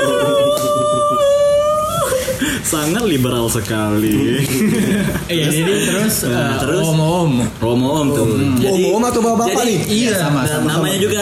Sangat 2.61 3.03
liberal 3.03 3.47
sekali. 3.47 4.43
Iya 5.29 5.45
jadi 5.47 5.73
terus 5.85 6.25
Nah, 6.25 6.57
eh, 6.57 6.57
terus? 6.57 6.81
om 6.81 6.97
om. 6.97 7.31
Romo 7.59 7.87
Om 7.95 8.07
tuh. 8.09 8.25
Jadi 8.57 8.81
Om-om 8.83 9.03
atau 9.03 9.21
bapak-bapak 9.21 9.61
nih? 9.63 9.79
Iya, 9.85 10.11
sama, 10.19 10.41
dan 10.41 10.57
sama, 10.59 10.67
namanya 10.75 10.97
juga 10.97 11.21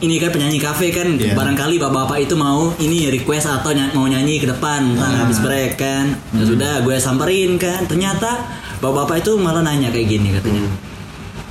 ini 0.00 0.16
kan 0.16 0.30
penyanyi 0.30 0.58
kafe 0.58 0.88
kan. 0.90 1.12
Iya. 1.14 1.36
Barangkali 1.36 1.76
bapak-bapak 1.76 2.24
itu 2.24 2.34
mau 2.34 2.72
ini 2.78 3.08
request 3.10 3.46
atau 3.46 3.70
ny- 3.70 3.92
mau 3.92 4.04
nyanyi 4.04 4.38
ke 4.38 4.46
depan 4.46 4.96
ntar 4.96 5.12
habis 5.14 5.38
break 5.38 5.76
kan. 5.76 6.16
Ya 6.32 6.42
sudah 6.42 6.80
gue 6.80 6.96
samperin 6.96 7.56
kan. 7.56 7.84
Ternyata 7.84 8.48
bapak-bapak 8.80 9.20
itu 9.20 9.36
malah 9.36 9.60
nanya 9.60 9.88
kayak 9.88 10.08
gini 10.10 10.32
katanya. 10.32 10.64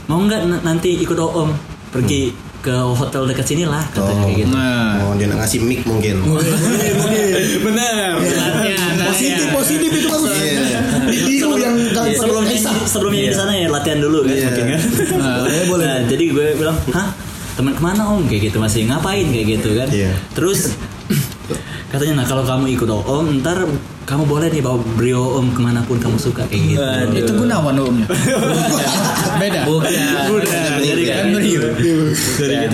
Mau 0.05 0.17
nggak 0.19 0.61
nanti 0.61 0.97
ikut 0.97 1.15
Om 1.15 1.49
pergi 1.89 2.33
ke 2.59 2.71
hotel 2.71 3.27
dekat 3.27 3.43
sini 3.45 3.63
lah 3.63 3.83
katanya 3.91 4.23
kayak 4.23 4.37
gitu. 4.39 4.49
Nah. 4.49 5.03
Oh, 5.03 5.13
dia 5.13 5.27
ngasih 5.27 5.59
mic 5.61 5.83
mungkin. 5.83 6.15
Benar. 7.65 8.22
Itu 9.93 10.07
bagus. 10.09 10.31
Iya. 10.33 10.79
Biru 11.05 11.51
yang 11.55 11.75
kali 11.91 12.09
sebelum 12.13 12.43
pakai 12.43 12.57
nyanyi, 12.57 12.83
sebelum 12.85 13.11
nyanyi 13.11 13.29
di 13.29 13.37
sana 13.37 13.51
ya 13.53 13.67
latihan 13.69 13.99
dulu 14.01 14.19
kan 14.25 14.33
Iya. 14.33 14.47
mungkin 14.49 14.65
kan. 14.65 14.79
Boleh, 15.39 15.63
boleh. 15.69 15.85
Nah, 15.85 15.99
jadi 16.05 16.23
gue 16.27 16.45
bilang, 16.57 16.77
"Hah? 16.91 17.07
Teman 17.53 17.73
ke 17.73 17.81
mana 17.81 18.01
om?" 18.09 18.25
kayak 18.25 18.49
gitu 18.49 18.57
masih 18.57 18.89
ngapain 18.89 19.25
kayak 19.29 19.47
gitu 19.59 19.69
kan. 19.77 19.87
Iya. 19.89 20.11
Terus 20.33 20.73
katanya 21.91 22.23
nah 22.23 22.25
kalau 22.25 22.43
kamu 22.43 22.73
ikut 22.73 22.89
om 22.89 23.25
ntar 23.39 23.69
kamu 24.13 24.29
boleh 24.29 24.47
nih 24.53 24.61
bawa 24.61 24.77
brio 24.93 25.41
om 25.41 25.49
ke 25.49 25.57
mana 25.57 25.81
pun 25.89 25.97
kamu 25.97 26.21
suka 26.21 26.45
kayak 26.45 26.77
gitu. 26.77 26.85
Itu 27.17 27.33
Gunawan 27.33 27.73
umumnya. 27.81 28.05
Beda. 29.41 29.65
Bukan. 29.65 29.89
Jadi 30.85 31.03
kan 31.09 31.33
brio. 31.33 31.73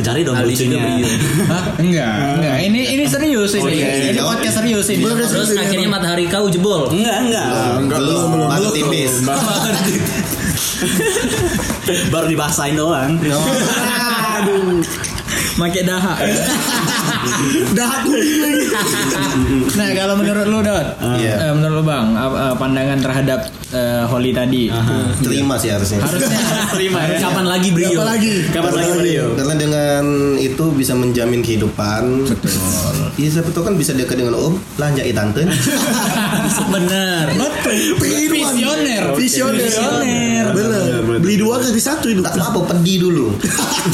Cari 0.03 0.21
dong 0.27 0.35
lucunya. 0.35 0.83
brio. 0.83 1.07
Hah? 1.47 1.63
Enggak, 1.79 2.43
enggak. 2.43 2.57
Ini 2.67 2.81
ini 2.91 3.03
serius 3.07 3.55
ini. 3.55 3.71
iya. 3.79 4.11
Ini 4.11 4.19
podcast 4.19 4.59
serius 4.59 4.87
ini. 4.91 5.07
Terus 5.07 5.55
akhirnya 5.55 5.87
matahari 5.87 6.27
kau 6.27 6.51
jebol. 6.51 6.91
Enggak, 6.91 7.31
enggak. 7.31 7.47
belum 7.87 8.35
belum 8.35 8.47
baru 8.51 8.69
tipis 8.75 9.23
Baru 12.11 12.27
dibasahin 12.27 12.75
doang. 12.75 13.15
Make 15.59 15.87
dahak. 15.87 16.19
Dah 17.71 17.89
aku 17.99 18.09
lagi. 18.13 18.65
Nah, 19.71 19.87
kalau 19.93 20.15
menurut 20.15 20.45
lu, 20.45 20.59
Dot. 20.61 20.87
Iya. 21.19 21.33
eh, 21.41 21.51
menurut 21.51 21.75
lu, 21.75 21.83
Bang, 21.83 22.15
eh, 22.15 22.55
pandangan 22.55 22.99
terhadap 22.99 23.39
eh, 23.69 24.03
Holly 24.05 24.31
tadi. 24.31 24.71
terima 25.19 25.55
sih 25.55 25.69
harusnya 25.69 25.99
Harusnya 25.99 26.39
terima. 26.71 27.03
ya. 27.05 27.19
Kapan 27.19 27.45
lagi 27.45 27.69
brio? 27.69 27.91
Apa 27.93 28.05
lagi? 28.07 28.33
Kapan 28.49 28.71
lagi 28.73 28.91
brio? 28.95 29.25
karena 29.35 29.55
dengan 29.55 30.03
itu 30.37 30.63
bisa 30.71 30.93
menjamin 30.93 31.39
kehidupan 31.39 32.25
betul 32.25 32.51
iya 33.15 33.29
siapa 33.29 33.49
tahu 33.49 33.63
kan 33.63 33.75
bisa 33.75 33.91
dekat 33.91 34.15
dengan 34.15 34.35
om 34.35 34.53
belanja 34.75 35.03
tante 35.11 35.43
Bener. 36.69 37.25
Visioner. 38.29 39.03
Visioner. 39.15 39.59
Visioner. 39.59 40.45
Bener. 40.51 41.19
Beli 41.19 41.35
dua 41.35 41.59
kasih 41.59 41.81
satu 41.81 42.07
itu. 42.07 42.21
tak 42.21 42.35
apa 42.37 42.59
pedih 42.65 42.97
dulu 43.01 43.33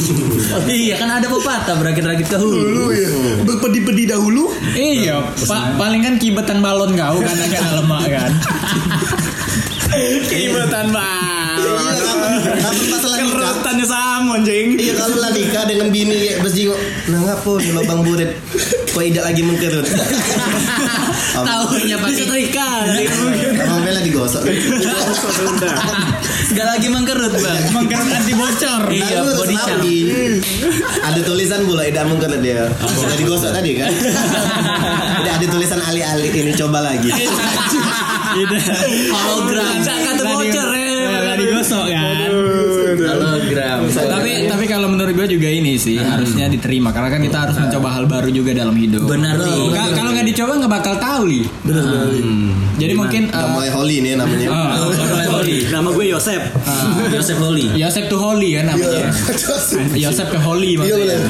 iya 0.68 0.94
kan 0.96 1.08
ada 1.12 1.26
pepatah 1.26 1.74
berakit-rakit 1.76 2.26
ke 2.26 2.36
hulu. 2.36 2.56
Dulu 2.56 2.84
ya. 2.90 3.08
Berpedi-pedi 3.42 4.04
dahulu. 4.06 4.52
Iya, 4.74 5.22
pa- 5.44 5.74
paling 5.76 6.02
kan 6.02 6.14
kibetan 6.16 6.60
balon 6.60 6.92
kau 6.94 7.16
kan 7.18 7.36
agak 7.36 7.62
lemak 7.74 8.02
kan. 8.08 8.32
kibetan 10.30 10.86
balon. 10.90 11.35
Kerutannya 13.26 13.86
sama 13.86 14.38
anjing. 14.38 14.76
Iya 14.76 14.92
kalau 14.96 15.16
lah 15.18 15.30
nikah 15.32 15.64
dengan 15.64 15.88
bini 15.90 16.14
kayak 16.18 16.38
besi 16.40 16.68
kok 16.68 16.78
Nah 17.08 17.18
ngapa 17.24 17.52
di 17.58 17.70
lubang 17.72 18.00
buret 18.04 18.30
Kok 18.92 19.02
tidak 19.02 19.24
lagi 19.24 19.42
mengkerut 19.42 19.86
Tahunya 21.36 21.96
pakai 22.00 22.16
Setrika. 22.16 22.68
Abang 23.60 23.82
Bella 23.84 24.00
digosok 24.00 24.42
Gak 26.46 26.66
lagi 26.66 26.88
mengkerut 26.88 27.34
bang. 27.34 27.62
Mengkerut 27.74 28.08
anti 28.08 28.32
bocor. 28.32 28.82
Iya, 28.88 29.18
Bagus, 29.20 29.36
body 29.36 29.56
charm. 29.56 29.68
tapi 29.76 29.94
Ada 31.02 31.20
tulisan 31.26 31.60
pula 31.66 31.82
tidak 31.84 32.04
mengkerut 32.06 32.40
dia 32.40 32.70
Sudah 32.80 33.16
digosok 33.18 33.50
tadi 33.52 33.70
kan 33.76 33.90
Tidak 35.20 35.32
ada 35.32 35.46
tulisan 35.48 35.80
alih-alih 35.82 36.30
Ini 36.30 36.52
coba 36.54 36.78
lagi 36.84 37.10
Hologram. 39.06 39.74
Kata 39.82 40.22
bocor 40.24 40.68
ya. 40.72 40.85
Digosok 41.36 41.86
kan. 41.92 42.75
Hologram. 42.98 43.78
tapi 43.86 44.30
tapi 44.46 44.64
kalau 44.64 44.86
menurut 44.86 45.12
gue 45.14 45.28
juga 45.30 45.48
ini 45.48 45.76
sih 45.76 45.96
harusnya 45.96 46.46
diterima 46.46 46.90
karena 46.90 47.08
kan 47.08 47.20
kita 47.20 47.38
harus 47.38 47.56
mencoba 47.56 47.88
hal 47.92 48.04
baru 48.06 48.28
juga 48.30 48.50
dalam 48.52 48.72
hidup. 48.72 49.04
Benar 49.04 49.36
nih. 49.36 49.60
Kalau 49.92 50.10
nggak 50.10 50.26
dicoba 50.26 50.52
nggak 50.56 50.72
bakal 50.72 50.94
tahu 50.96 51.22
li. 51.26 51.42
Bener 51.62 51.82
bener. 51.82 52.08
Jadi 52.76 52.92
mungkin 52.92 53.22
uh, 53.30 53.48
mulai 53.50 53.70
holy 53.70 53.96
nih 54.00 54.12
namanya 54.14 54.48
uh, 54.48 54.92
Holy. 55.36 55.64
Nama 55.66 55.88
gue 55.88 56.04
Yosep. 56.08 56.42
Joseph 57.08 57.38
Holy. 57.38 57.72
Yosep 57.74 58.08
to 58.08 58.16
Holy 58.16 58.52
kan 58.54 58.68
namanya. 58.68 59.08
Yosep 60.04 60.26
ke 60.28 60.38
Holy 60.38 60.76
Iya 60.76 60.80
maksudnya. 60.82 61.16
bener. 61.16 61.20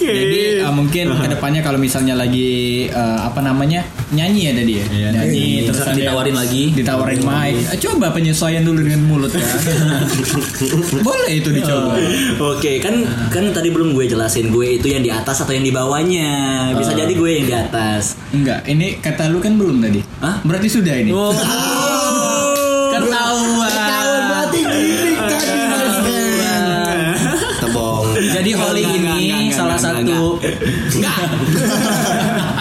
Jadi 0.00 0.40
uh, 0.60 0.72
mungkin 0.72 1.12
ke 1.14 1.28
depannya 1.28 1.60
kalau 1.60 1.76
misalnya 1.76 2.12
lagi 2.12 2.50
uh, 2.88 3.24
apa 3.24 3.40
namanya 3.40 3.84
nyanyi 4.10 4.40
ya 4.42 4.52
tadi 4.52 4.72
ya, 4.74 4.84
nyanyi 5.12 5.46
terus 5.64 5.76
Terus 5.80 5.86
ada 5.86 5.96
ditawarin 5.96 6.36
lagi. 6.36 6.62
ditawarin 6.72 7.20
mic. 7.20 7.54
Eh, 7.68 7.78
Coba 7.80 8.06
penyesuaian 8.10 8.60
dulu 8.60 8.80
dengan 8.80 9.00
mulut 9.02 9.30
ya. 9.30 9.40
Boleh 11.06 11.32
itu 11.42 11.50
dicoba. 11.50 11.94
Oke, 12.54 12.78
kan 12.82 13.02
kan 13.30 13.44
tadi 13.50 13.68
belum 13.70 13.94
gue 13.94 14.06
jelasin 14.06 14.50
gue 14.50 14.78
itu 14.80 14.86
yang 14.90 15.02
di 15.02 15.10
atas 15.10 15.42
atau 15.42 15.52
yang 15.54 15.64
di 15.66 15.72
bawahnya. 15.74 16.30
Bisa 16.76 16.94
jadi 16.94 17.12
gue 17.12 17.30
yang 17.42 17.46
di 17.46 17.54
atas. 17.54 18.16
Enggak, 18.30 18.66
ini 18.70 18.98
kata 19.02 19.30
lu 19.30 19.42
kan 19.42 19.58
belum 19.58 19.82
tadi. 19.82 20.00
Hah? 20.22 20.42
Berarti 20.46 20.68
sudah 20.70 20.94
ini. 20.94 21.10
Oh. 21.10 21.34
Ketahuan. 22.94 23.72
Berarti 24.30 24.58
gini 24.60 25.14
tadi. 25.16 25.58
Tebong 27.60 28.16
Jadi 28.16 28.50
enggak, 28.56 29.18
ini 29.20 29.52
salah 29.52 29.76
enggak, 29.76 30.16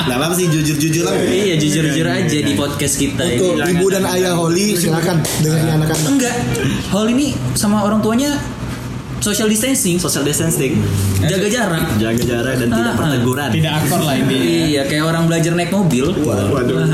Nah 0.09 0.17
apa 0.19 0.33
sih 0.33 0.47
jujur-jujur 0.47 1.05
lah 1.05 1.13
Iya 1.15 1.55
jujur-jujur 1.55 2.05
aja 2.05 2.37
di 2.41 2.53
podcast 2.53 2.97
kita 2.97 3.21
Untuk 3.29 3.55
ini. 3.55 3.71
ibu 3.71 3.85
dan 3.87 4.03
ayah 4.09 4.33
Holly 4.33 4.73
silakan 4.73 5.21
dengerin 5.39 5.69
anak-anak. 5.71 6.09
Enggak. 6.09 6.35
Holy 6.89 7.11
ini 7.13 7.27
sama 7.53 7.81
orang 7.81 8.01
tuanya 8.01 8.33
social 9.19 9.45
distancing, 9.45 9.99
Social 9.99 10.23
distancing, 10.23 10.79
jaga 11.19 11.45
jarak. 11.45 11.83
jaga 11.97 12.23
jarak 12.23 12.55
dan 12.55 12.67
tidak 12.69 12.87
Ah, 12.87 12.95
perteguran. 12.95 13.49
Tidak 13.51 13.73
aktor 13.75 13.99
lah 13.99 14.15
ini. 14.15 14.35
Iya, 14.71 14.87
kayak 14.87 15.03
orang 15.05 15.27
belajar 15.27 15.51
naik 15.53 15.69
mobil. 15.69 16.07
Waduh. 16.15 16.87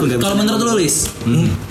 Bisa 0.00 0.16
Kalau 0.16 0.34
menurut 0.34 0.60
lu, 0.64 0.74
Lis, 0.74 1.04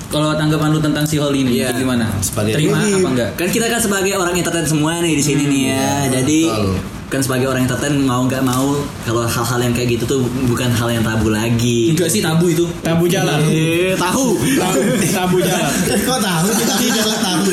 kalau 0.07 0.29
tanggapan 0.31 0.69
lu 0.69 0.79
tentang 0.79 1.03
si 1.03 1.17
Holy 1.17 1.41
ini 1.41 1.51
Iya. 1.59 1.73
gimana? 1.73 2.05
Sebagai- 2.21 2.53
Terima 2.53 2.77
Ini- 2.79 2.95
apa 2.95 3.07
enggak? 3.09 3.29
Kan 3.33 3.47
kita 3.49 3.65
kan 3.65 3.81
sebagai 3.81 4.13
orang 4.13 4.31
entertain 4.31 4.63
semua 4.63 5.01
nih 5.01 5.11
di 5.11 5.23
sini 5.25 5.43
nih 5.43 5.61
ya. 5.67 5.89
Jadi 6.13 6.39
betul. 6.45 6.69
Kan 7.09 7.25
sebagai 7.25 7.49
orang 7.49 7.65
entertain 7.65 8.05
mau 8.05 8.21
nggak 8.29 8.45
mau 8.45 8.77
kalau 9.01 9.25
hal-hal 9.25 9.59
yang 9.65 9.73
kayak 9.73 9.97
gitu 9.97 10.05
tuh 10.05 10.21
bukan 10.45 10.69
hal 10.69 10.93
yang 10.93 11.01
tabu 11.01 11.33
lagi. 11.33 11.89
Enggak 11.89 12.13
sih 12.13 12.21
tabu 12.21 12.53
itu. 12.53 12.69
Tabu 12.85 13.09
jalan. 13.09 13.41
Eh, 13.49 13.97
tahu. 13.97 14.37
Tabu, 14.37 14.79
tabu 15.09 15.37
jalan. 15.41 15.71
Kok 16.05 16.19
tahu 16.21 16.47
kita 16.53 16.73
tidak 16.77 17.17
tahu 17.17 17.43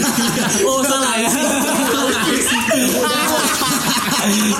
Oh 0.68 0.80
salah 0.84 1.14
ya. 1.16 1.28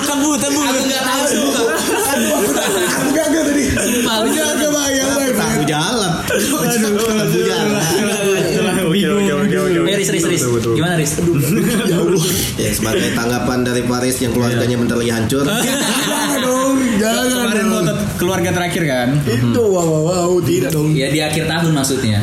tebu 0.01 0.29
tebu. 0.41 0.59
Aku 0.65 0.79
enggak 0.81 1.01
tahu. 1.05 1.21
Enggak 3.13 3.25
enggak 3.29 3.43
tadi. 3.53 3.63
Aku 4.01 4.27
enggak 4.33 4.71
bayang 4.73 5.09
bayang. 5.13 5.37
Tahu 5.37 5.61
jalan 5.69 6.11
Tahu 6.25 7.39
jalan 7.45 8.16
Eh, 8.97 9.95
Riz, 9.97 10.09
Riz, 10.09 10.25
Riz. 10.25 10.43
Gimana, 10.73 10.97
Riz? 10.97 11.13
Ya 12.61 12.73
sebagai 12.73 13.13
tanggapan 13.13 13.61
dari 13.61 13.85
Paris 13.85 14.17
yang 14.17 14.33
keluarganya 14.33 14.75
bentar 14.81 14.97
lagi 14.97 15.11
hancur 15.13 15.45
Jangan 15.47 16.39
dong. 16.41 16.75
Jangan 16.97 17.25
Kemarin 17.29 17.65
foto 17.69 17.93
keluarga 18.17 18.49
terakhir 18.49 18.83
kan. 18.89 19.09
Itu 19.23 19.61
wow 19.61 19.85
wow 19.85 20.01
wow 20.09 20.31
tidak 20.41 20.73
dong. 20.73 20.91
Ya 20.97 21.13
di 21.13 21.21
akhir 21.21 21.45
tahun 21.45 21.71
maksudnya. 21.77 22.19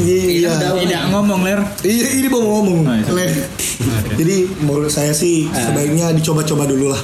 Iya. 0.00 0.52
Tidak 0.80 1.02
ngomong 1.12 1.40
ler. 1.44 1.60
Iya 1.84 2.06
ini 2.16 2.26
mau 2.32 2.40
ngomong. 2.42 2.80
Iya. 2.88 3.12
Leh. 3.12 3.30
Jadi 4.16 4.36
menurut 4.64 4.90
saya 4.90 5.12
sih 5.12 5.46
sebaiknya 5.52 6.16
dicoba-coba 6.16 6.64
dulu 6.64 6.90
lah. 6.96 7.02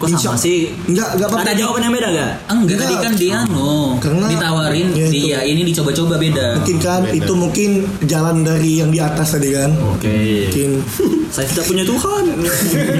Kok 0.00 0.08
sama 0.08 0.16
Insya- 0.16 0.40
sih? 0.40 0.58
Enggak 0.88 1.08
enggak 1.12 1.28
apa-apa. 1.28 1.44
Ada 1.44 1.52
jawaban 1.60 1.80
yang 1.84 1.92
beda 1.92 2.08
gak? 2.08 2.32
Enggak, 2.48 2.76
tadi 2.80 2.94
kan 2.96 3.12
dia 3.20 3.38
no 3.52 4.00
Karena- 4.00 4.28
ditawarin 4.32 4.86
Ya, 4.96 5.06
itu. 5.06 5.12
dia 5.12 5.38
ini 5.44 5.60
dicoba-coba 5.68 6.14
beda. 6.16 6.46
Mungkin 6.56 6.76
kan 6.80 7.00
itu 7.12 7.32
mungkin 7.36 7.70
jalan 8.08 8.36
dari 8.40 8.80
yang 8.80 8.88
di 8.88 8.96
atas 8.96 9.36
tadi 9.36 9.52
kan. 9.52 9.70
Oke. 9.92 10.48
Mungkin 10.48 10.70
Saya 11.36 11.46
tidak 11.46 11.64
punya 11.68 11.84
Tuhan. 11.86 12.24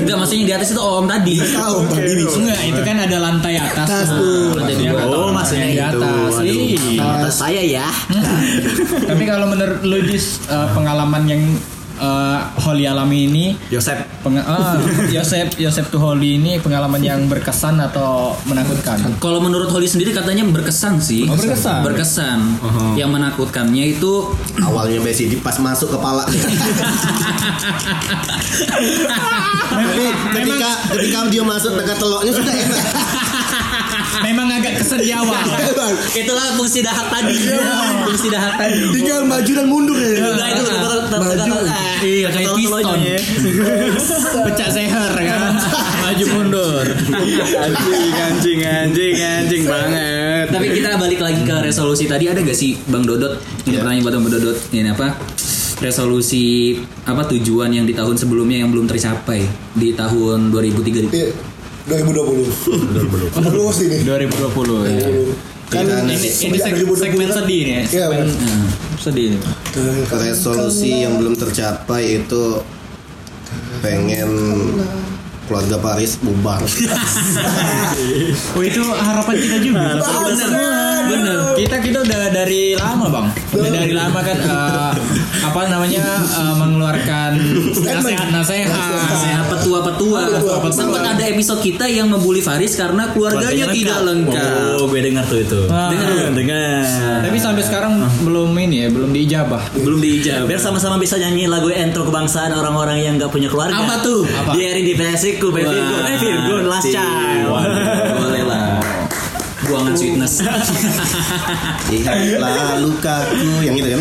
Enggak, 0.04 0.16
maksudnya 0.20 0.44
di 0.44 0.54
atas 0.54 0.68
itu 0.70 0.78
om 0.78 1.08
tadi. 1.08 1.36
tahu 1.40 1.76
tadi 1.88 2.10
bisa. 2.14 2.36
Enggak, 2.36 2.60
itu 2.62 2.80
kan 2.84 2.96
ada 3.00 3.16
lantai 3.18 3.54
atas. 3.58 3.86
Atas 3.88 4.06
tuh. 4.06 4.20
tuh. 4.20 4.46
Lantai 4.60 4.74
dua. 4.76 4.92
kata 4.92 5.14
Oh, 5.16 5.28
maksudnya 5.32 5.66
di 5.66 5.80
atas. 5.80 6.30
Atas 7.00 7.34
saya 7.34 7.62
ya. 7.64 7.88
Tapi 9.10 9.24
kalau 9.24 9.48
menurut 9.48 9.80
lu 9.82 9.98
eh, 9.98 10.68
pengalaman 10.76 11.22
yang 11.26 11.42
eh, 12.00 12.38
Holly 12.58 12.84
alami 12.84 13.28
ini 13.28 13.44
Yosep. 13.68 14.24
peng- 14.24 14.40
ah, 14.40 14.80
Yosep 15.14 15.56
Yosep 15.56 15.88
tuh 15.88 16.00
Holly 16.00 16.36
ini 16.36 16.56
pengalaman 16.56 16.98
yang 16.98 17.28
berkesan 17.28 17.76
atau 17.78 18.34
menakutkan? 18.44 18.96
Kalau 19.18 19.38
menurut 19.38 19.68
Holly 19.68 19.84
sendiri 19.84 20.10
katanya 20.10 20.42
berkesan 20.42 20.96
sih. 20.98 21.28
Oh, 21.28 21.36
berkesan. 21.36 21.84
Berkesan. 21.84 22.38
Yang 22.96 23.10
menakutkannya 23.12 23.84
itu 23.92 24.32
Awalnya 24.66 25.00
Messi 25.00 25.26
di 25.26 25.36
pas 25.36 25.56
masuk 25.56 25.92
kepala. 25.92 26.24
Tapi 29.70 30.02
ketika 30.34 30.70
ketika 30.90 31.18
dia 31.28 31.42
masuk 31.42 31.72
dekat 31.76 31.96
teloknya 31.96 32.32
sudah 32.32 32.54
enak. 32.54 32.80
Memang 34.20 34.46
agak 34.52 34.80
kesan 34.80 35.00
di 35.00 35.10
awal. 35.14 35.40
Bang, 35.72 35.94
itulah 36.12 36.46
fungsi 36.56 36.84
dahak 36.84 37.08
tadi. 37.08 37.36
fungsi 38.04 38.28
dahak 38.28 38.54
tadi. 38.60 38.78
Tinggal 38.92 39.24
maju 39.24 39.52
dan 39.52 39.66
mundur 39.66 39.98
ya. 39.98 40.10
Enggak 40.30 40.48
itu 40.52 40.62
Maju. 41.10 41.52
Iya 42.00 42.28
kayak 42.32 42.52
piston. 42.56 42.98
Pecah 44.46 44.68
seher 44.72 45.12
kan. 45.12 45.52
Maju 46.00 46.24
mundur. 46.32 46.84
Anjing, 46.86 48.12
anjing, 48.14 48.60
anjing, 48.64 49.14
anjing 49.18 49.62
banget. 49.66 50.46
Tapi 50.48 50.66
kita 50.72 50.96
balik 50.96 51.20
lagi 51.20 51.42
ke 51.44 51.56
resolusi 51.60 52.04
tadi 52.08 52.30
ada 52.30 52.40
gak 52.40 52.56
sih 52.56 52.78
Bang 52.88 53.04
Dodot? 53.04 53.38
Ini 53.66 53.76
pertanyaan 53.82 54.02
buat 54.06 54.14
Bang 54.16 54.32
Dodot. 54.32 54.56
Ini 54.72 54.90
apa? 54.94 55.18
Resolusi 55.80 56.76
apa 57.08 57.24
tujuan 57.24 57.72
yang 57.72 57.88
di 57.88 57.96
tahun 57.96 58.12
sebelumnya 58.20 58.60
yang 58.60 58.68
belum 58.68 58.84
tercapai 58.84 59.48
di 59.72 59.96
tahun 59.96 60.52
2003 60.52 61.08
Iya. 61.08 61.49
2020. 61.90 62.46
2020. 63.34 63.50
Lulus 63.50 63.78
ini. 63.82 63.98
2020 64.00 64.86
ya. 64.86 65.08
Kan 65.70 65.86
ini, 65.86 66.14
ini 66.14 66.28
semenjak 66.28 66.66
seg- 66.66 66.82
2020 66.82 66.98
segmen 66.98 67.26
kan. 67.26 67.36
sedih 67.38 67.60
nih. 67.60 67.74
Iya, 67.76 67.86
Segmen 67.86 68.26
benar. 68.26 68.66
sedih 68.96 69.28
resolusi 70.12 70.90
yang 70.98 71.14
belum 71.16 71.34
tercapai 71.34 72.02
itu 72.18 72.42
pengen 73.80 74.30
keluarga 75.50 75.82
Paris 75.82 76.14
bubar. 76.22 76.62
Oh 78.54 78.62
itu 78.62 78.82
harapan 78.82 79.34
kita 79.36 79.56
juga. 79.62 79.98
Bener, 79.98 80.50
bener. 81.10 81.36
Kita 81.58 81.76
kita 81.82 81.98
udah 82.06 82.20
dari 82.30 82.74
lama 82.78 83.06
bang. 83.10 83.26
Udah 83.54 83.70
dari 83.70 83.92
lama 83.94 84.20
kan 84.22 84.38
eh, 84.38 84.92
apa 85.42 85.60
namanya 85.70 86.04
eh, 86.22 86.54
mengeluarkan 86.54 87.30
nasihat-nasihat. 87.82 88.70
Petua-petua. 89.50 90.20
Sempat 90.70 91.02
ada 91.02 91.24
episode 91.26 91.60
kita 91.60 91.84
yang 91.90 92.08
membuli 92.08 92.40
Faris 92.40 92.78
karena 92.78 93.10
keluarganya 93.10 93.68
tidak 93.74 93.98
lengkap. 94.06 94.78
Oh, 94.80 94.86
gue 94.88 95.00
dengar 95.02 95.24
tuh 95.26 95.42
itu. 95.42 95.60
Ah. 95.68 95.90
Dengar, 95.90 96.30
dengar. 96.32 96.82
Tapi 97.26 97.38
sampai 97.38 97.62
sekarang 97.66 97.92
belum 98.22 98.50
ini 98.56 98.86
ya, 98.86 98.88
belum 98.88 99.10
diijabah. 99.10 99.62
Belum 99.76 99.98
diijab. 99.98 100.46
Biar 100.46 100.60
sama-sama 100.62 100.96
bisa 100.96 101.18
nyanyi 101.18 101.50
lagu 101.50 101.68
intro 101.70 102.06
kebangsaan 102.06 102.54
orang-orang 102.54 103.02
yang 103.02 103.14
nggak 103.18 103.30
punya 103.30 103.50
keluarga. 103.50 103.82
Apa 103.82 103.94
tuh? 104.02 104.24
Apa? 104.24 104.54
Di 104.56 104.62
di 104.80 104.94
Pesiku, 105.40 105.56
Baby 105.56 105.72
Virgo, 105.72 105.96
eh 106.04 106.18
Virgo, 106.20 106.54
Last 106.68 106.88
Child. 106.92 107.48
Boleh 108.12 108.44
lah. 108.44 108.76
Buangan 109.64 109.94
sweetness. 109.96 110.44
Lihatlah 111.88 112.76
lukaku 112.84 113.64
yang 113.64 113.72
itu 113.72 113.88
kan? 113.88 114.00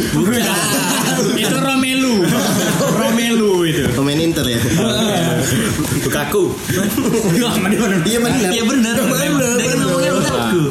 itu 1.39 1.55
Romelu. 1.55 2.27
Romelu 2.91 3.51
itu. 3.71 3.87
Pemain 3.95 4.19
Inter 4.19 4.43
ya. 4.51 4.59
Lukaku. 6.03 6.59
Iya 8.03 8.19
benar. 8.27 8.51
Iya 8.51 8.63
bener. 8.67 8.95
Memang. 8.99 9.55
Dia 9.55 9.67
kan 9.71 9.77
ngomongnya 9.79 10.11
aku. 10.19 10.63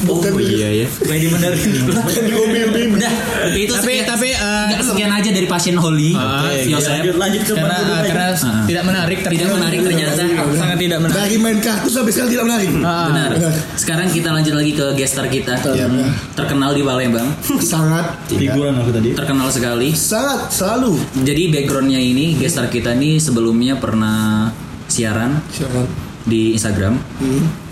Bukan 0.00 0.30
Iya 0.36 0.68
ya. 0.74 0.86
Kayak 0.88 1.20
di 1.20 1.28
bener. 1.34 1.52
Udah, 2.90 3.12
itu 3.52 3.68
Tapi 3.70 3.84
sekian, 3.92 4.06
tapi 4.06 4.28
eh, 4.30 4.66
Udah, 4.70 4.80
sekian 4.82 5.10
aja 5.10 5.30
dari 5.30 5.44
pasien 5.44 5.76
Holly. 5.76 6.12
Ah, 6.12 6.48
Yosef. 6.50 7.00
Lanjut 7.00 7.16
lanjut 7.16 7.42
ke 7.42 7.52
karena 7.52 7.76
aja. 7.76 8.02
karena 8.02 8.26
Ah. 8.32 8.64
tidak 8.64 8.84
menarik 8.84 9.18
Tidak 9.20 9.48
menarik 9.50 9.78
ternyata. 9.82 10.22
sangat 10.52 10.78
tidak 10.78 10.98
menarik. 10.98 11.18
Dari 11.18 11.36
main 11.36 11.58
kartu 11.58 11.88
sampai 11.88 12.10
sekarang 12.10 12.30
tidak 12.30 12.44
menarik. 12.46 12.68
Ah, 12.80 13.06
Benar. 13.06 13.30
Sekarang 13.74 14.06
kita 14.08 14.28
lanjut 14.30 14.54
lagi 14.54 14.72
ke 14.72 14.86
gestar 14.94 15.26
kita. 15.26 15.54
Terkenal 16.32 16.70
di 16.72 16.82
Palembang. 16.82 17.28
Sangat 17.60 18.16
Figuran 18.26 18.76
aku 18.76 18.90
tadi. 18.90 19.12
Terkenal 19.12 19.48
sekali. 19.48 19.92
sangat 19.92 20.48
selalu. 20.50 20.96
Jadi 21.20 21.42
backgroundnya 21.50 21.98
ini 21.98 22.34
gestar 22.34 22.66
kita 22.66 22.92
nih 22.92 23.16
sebelumnya 23.16 23.76
pernah 23.76 24.48
siaran 24.86 25.38
Siapa? 25.46 25.86
di 26.22 26.52
Instagram. 26.52 26.94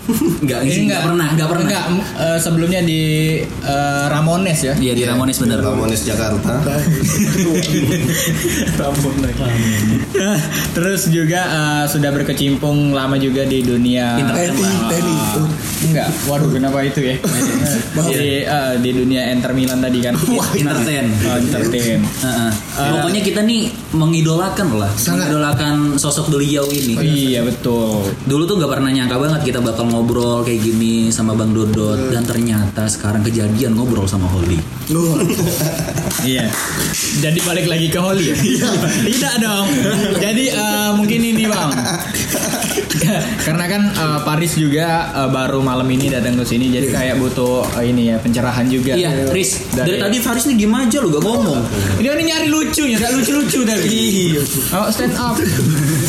Enggak, 0.09 0.59
Ini 0.65 0.89
enggak 0.89 1.01
pernah, 1.05 1.27
enggak 1.29 1.47
pernah. 1.49 1.65
Enggak, 1.69 1.85
eh, 2.17 2.39
sebelumnya 2.41 2.81
di 2.81 3.01
eh, 3.45 4.05
Ramones 4.09 4.59
ya. 4.59 4.73
Iya 4.75 4.93
di 4.97 5.03
Ramones 5.05 5.37
bener. 5.37 5.61
Ramones 5.61 6.01
Jakarta. 6.01 6.59
Terus 10.75 11.01
juga 11.13 11.41
eh, 11.45 11.85
sudah 11.89 12.09
berkecimpung 12.13 12.91
lama 12.93 13.15
juga 13.21 13.45
di 13.45 13.61
dunia 13.61 14.17
Teddy. 14.89 15.17
Enggak, 15.89 16.11
waduh 16.27 16.51
kenapa 16.51 16.83
itu 16.83 16.99
ya? 16.99 17.15
di 18.09 18.43
eh, 18.43 18.73
di 18.81 18.89
dunia 18.91 19.31
Enter 19.31 19.53
Milan 19.53 19.79
tadi 19.79 19.99
kan. 20.03 20.15
Entertain. 20.57 21.05
Oh, 21.29 21.37
entertain. 21.37 21.99
Heeh. 22.03 22.51
Pokoknya 22.99 23.21
kita 23.23 23.41
nih 23.45 23.71
mengidolakan 23.93 24.67
lah, 24.75 24.91
Sangat. 24.95 25.29
mengidolakan 25.29 25.95
sosok 25.97 26.31
beliau 26.33 26.65
ini. 26.69 26.93
Oh, 26.95 27.03
iya 27.03 27.39
betul. 27.43 28.05
Dulu 28.27 28.43
tuh 28.45 28.55
gak 28.59 28.71
pernah 28.77 28.91
nyangka 28.91 29.17
banget 29.17 29.41
kita 29.53 29.59
bakal 29.63 29.85
ngobrol 29.99 30.47
kayak 30.47 30.63
gini 30.63 31.11
sama 31.11 31.35
Bang 31.35 31.51
Dodot 31.51 32.07
dan 32.07 32.23
ternyata 32.23 32.87
sekarang 32.87 33.19
kejadian 33.19 33.75
ngobrol 33.75 34.07
sama 34.07 34.31
Holly. 34.31 34.55
Iya. 36.19 36.51
Jadi 37.23 37.39
balik 37.47 37.69
lagi 37.71 37.87
ke 37.87 37.95
Holly 37.95 38.33
ya? 38.33 38.35
Tidak 39.07 39.33
dong. 39.39 39.67
Jadi 40.19 40.51
eh, 40.51 40.89
mungkin 40.97 41.19
ini 41.21 41.47
bang. 41.47 41.71
Karena 43.45 43.65
kan 43.65 43.81
eh, 43.87 44.19
Paris 44.21 44.53
juga 44.53 44.87
eh, 45.09 45.29
baru 45.29 45.59
malam 45.59 45.85
ini 45.85 46.09
datang 46.09 46.35
ke 46.35 46.45
sini, 46.45 46.69
jadi 46.69 46.87
kayak 46.87 47.15
butuh 47.17 47.63
eh, 47.77 47.89
ini 47.89 48.09
ya 48.09 48.17
pencerahan 48.17 48.65
juga. 48.65 48.93
Iya, 48.93 49.29
Riz. 49.29 49.69
Dari, 49.71 49.95
Dari- 49.95 50.01
tadi 50.01 50.17
Faris 50.19 50.45
nih 50.45 50.55
diem 50.55 50.73
aja 50.73 50.97
lu 50.99 51.09
gak 51.09 51.21
ngomong. 51.21 51.59
Dia 51.97 52.11
ini 52.13 52.23
nyari 52.27 52.47
lucunya, 52.47 52.95
gak 52.95 53.11
lucu-lucu 53.13 53.59
dari. 53.63 54.33
Oh 54.71 54.87
stand 54.89 55.15
up. 55.15 55.35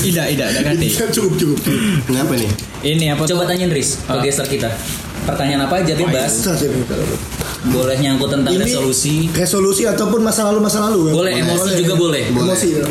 Tidak, 0.00 0.26
tidak, 0.28 0.48
tidak 0.50 0.62
ganti. 0.64 0.86
cukup 1.10 1.32
cukup. 1.36 1.58
Kenapa 2.04 2.32
nih? 2.34 2.50
Ini 2.80 3.12
apa? 3.12 3.22
Coba 3.24 3.44
tanyain 3.44 3.68
Riz 3.68 4.00
ke 4.00 4.10
Ah. 4.10 4.20
geser 4.20 4.46
kita. 4.46 4.68
Pertanyaan 5.20 5.68
apa 5.68 5.84
aja 5.84 5.92
bebas. 5.92 6.32
Boleh 7.60 7.96
nyangkut 8.00 8.32
tentang 8.32 8.56
Ini 8.56 8.64
resolusi. 8.64 9.28
resolusi 9.28 9.84
ataupun 9.84 10.24
masa 10.24 10.48
lalu 10.48 10.64
masa 10.64 10.80
lalu. 10.80 11.12
Boleh, 11.12 11.36
emosi 11.36 11.76
juga 11.76 11.92
boleh. 11.94 12.32
Emosi. 12.32 12.68
ya. 12.72 12.88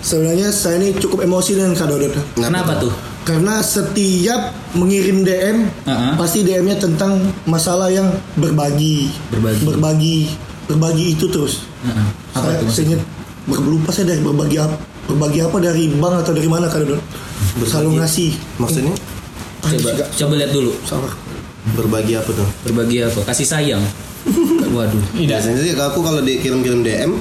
Sebenarnya 0.00 0.48
saya 0.48 0.76
ini 0.76 0.96
cukup 0.96 1.22
emosi 1.22 1.54
dengan 1.54 1.72
Kak 1.72 1.86
Dodot. 1.86 2.14
Kenapa 2.34 2.76
tuh? 2.76 2.92
Karena 3.20 3.60
setiap 3.60 4.48
mengirim 4.72 5.22
DM 5.22 5.68
Uh-huh. 5.84 6.14
pasti 6.16 6.40
DM-nya 6.40 6.76
tentang 6.76 7.18
masalah 7.44 7.88
yang 7.88 8.08
berbagi, 8.34 9.12
Berbagi. 9.28 9.62
berbagi, 9.62 10.18
berbagi 10.66 11.04
itu 11.12 11.26
terus. 11.26 11.66
Heeh. 11.82 12.06
Apa 12.32 12.46
saya, 12.46 12.56
tuh 12.58 12.68
saya 12.70 12.84
ingat 12.88 13.02
lupa 13.60 13.90
saya 13.90 14.06
dari 14.08 14.20
berbagi 14.20 14.56
apa, 14.56 14.76
berbagi 15.04 15.40
apa 15.42 15.56
dari 15.58 15.84
bank 15.90 16.14
atau 16.20 16.32
dari 16.32 16.48
mana 16.48 16.66
Kak 16.66 16.80
Dodot? 16.80 17.00
Selalu 17.60 18.00
ngasih. 18.00 18.30
Maksudnya 18.56 18.94
Coba 19.60 19.92
Enggak, 19.92 20.08
coba 20.16 20.32
lihat 20.34 20.50
dulu. 20.50 20.72
salah. 20.82 21.12
berbagi 21.70 22.16
apa 22.16 22.30
tuh? 22.32 22.48
Berbagi 22.64 23.04
apa? 23.04 23.20
Kasih 23.28 23.44
sayang. 23.44 23.84
Waduh. 24.74 25.02
Biasanya 25.12 25.60
sih 25.60 25.72
aku 25.74 26.00
kalau 26.00 26.24
dikirim-kirim 26.24 26.80
DM 26.80 27.20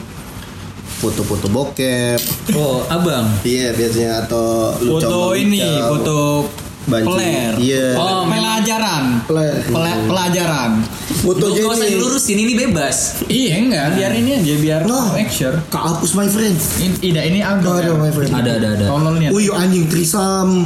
foto-foto 1.00 1.48
bokep. 1.48 2.20
Oh, 2.54 2.84
abang. 2.88 3.26
Iya 3.42 3.72
biasanya 3.72 4.28
atau 4.28 4.76
lu 4.80 5.00
Foto 5.00 5.08
coba 5.32 5.36
ini, 5.36 5.64
lucam. 5.64 5.90
foto 5.90 6.18
Banjir. 6.86 7.08
peler. 7.08 7.54
Iya. 7.56 7.86
Oh, 7.96 8.22
pelajaran. 8.26 9.04
Peler. 9.24 9.54
Pela- 9.64 10.02
pelajaran. 10.06 10.72
Foto 11.20 11.46
Lu 11.46 11.54
gak 11.54 11.76
usah 11.76 11.88
dilurusin, 11.88 12.38
ini 12.38 12.54
bebas. 12.58 12.98
Iya 13.26 13.52
enggak, 13.60 13.86
biar 13.94 14.12
ini 14.14 14.30
aja 14.36 14.56
biar 14.58 14.82
Noh. 14.84 15.14
make 15.14 15.30
sure. 15.30 15.54
Kak 15.70 15.84
hapus 15.86 16.12
my 16.14 16.26
friend. 16.26 16.56
Ini, 16.56 16.96
tidak 16.98 17.24
ini. 17.28 17.40
Oh, 17.42 17.56
ada 17.56 17.80
ya? 17.84 17.94
my 17.94 18.10
friend. 18.10 18.32
Ada, 18.34 18.52
ada, 18.58 18.68
ada. 18.76 18.86
Tololnya. 18.90 19.30
Wih 19.30 19.52
anjing 19.52 19.86
trisam. 19.86 20.66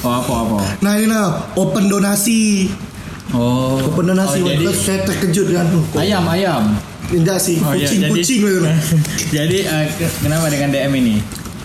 Oh, 0.00 0.12
apa 0.14 0.32
apa. 0.32 0.58
Nah 0.80 0.92
ini 0.96 1.06
nah 1.06 1.26
open 1.54 1.86
donasi. 1.86 2.70
Oh. 3.30 3.76
Open 3.82 4.06
donasi. 4.08 4.38
Oh, 4.40 4.48
jadi- 4.48 4.72
saya 4.72 5.04
terkejut 5.04 5.52
kan. 5.52 5.66
Ayam, 5.94 6.24
ayam. 6.26 6.64
Enggak 7.08 7.38
sih, 7.38 7.56
Oh, 7.58 7.70
iya, 7.70 7.84
kucing 7.84 8.00
jadi- 8.00 8.12
kucing 8.12 8.38
gitu. 8.40 8.58
Jadi 9.36 9.58
ke- 9.92 10.14
kenapa 10.20 10.46
dengan 10.48 10.68
DM 10.70 10.92
ini? 10.96 11.14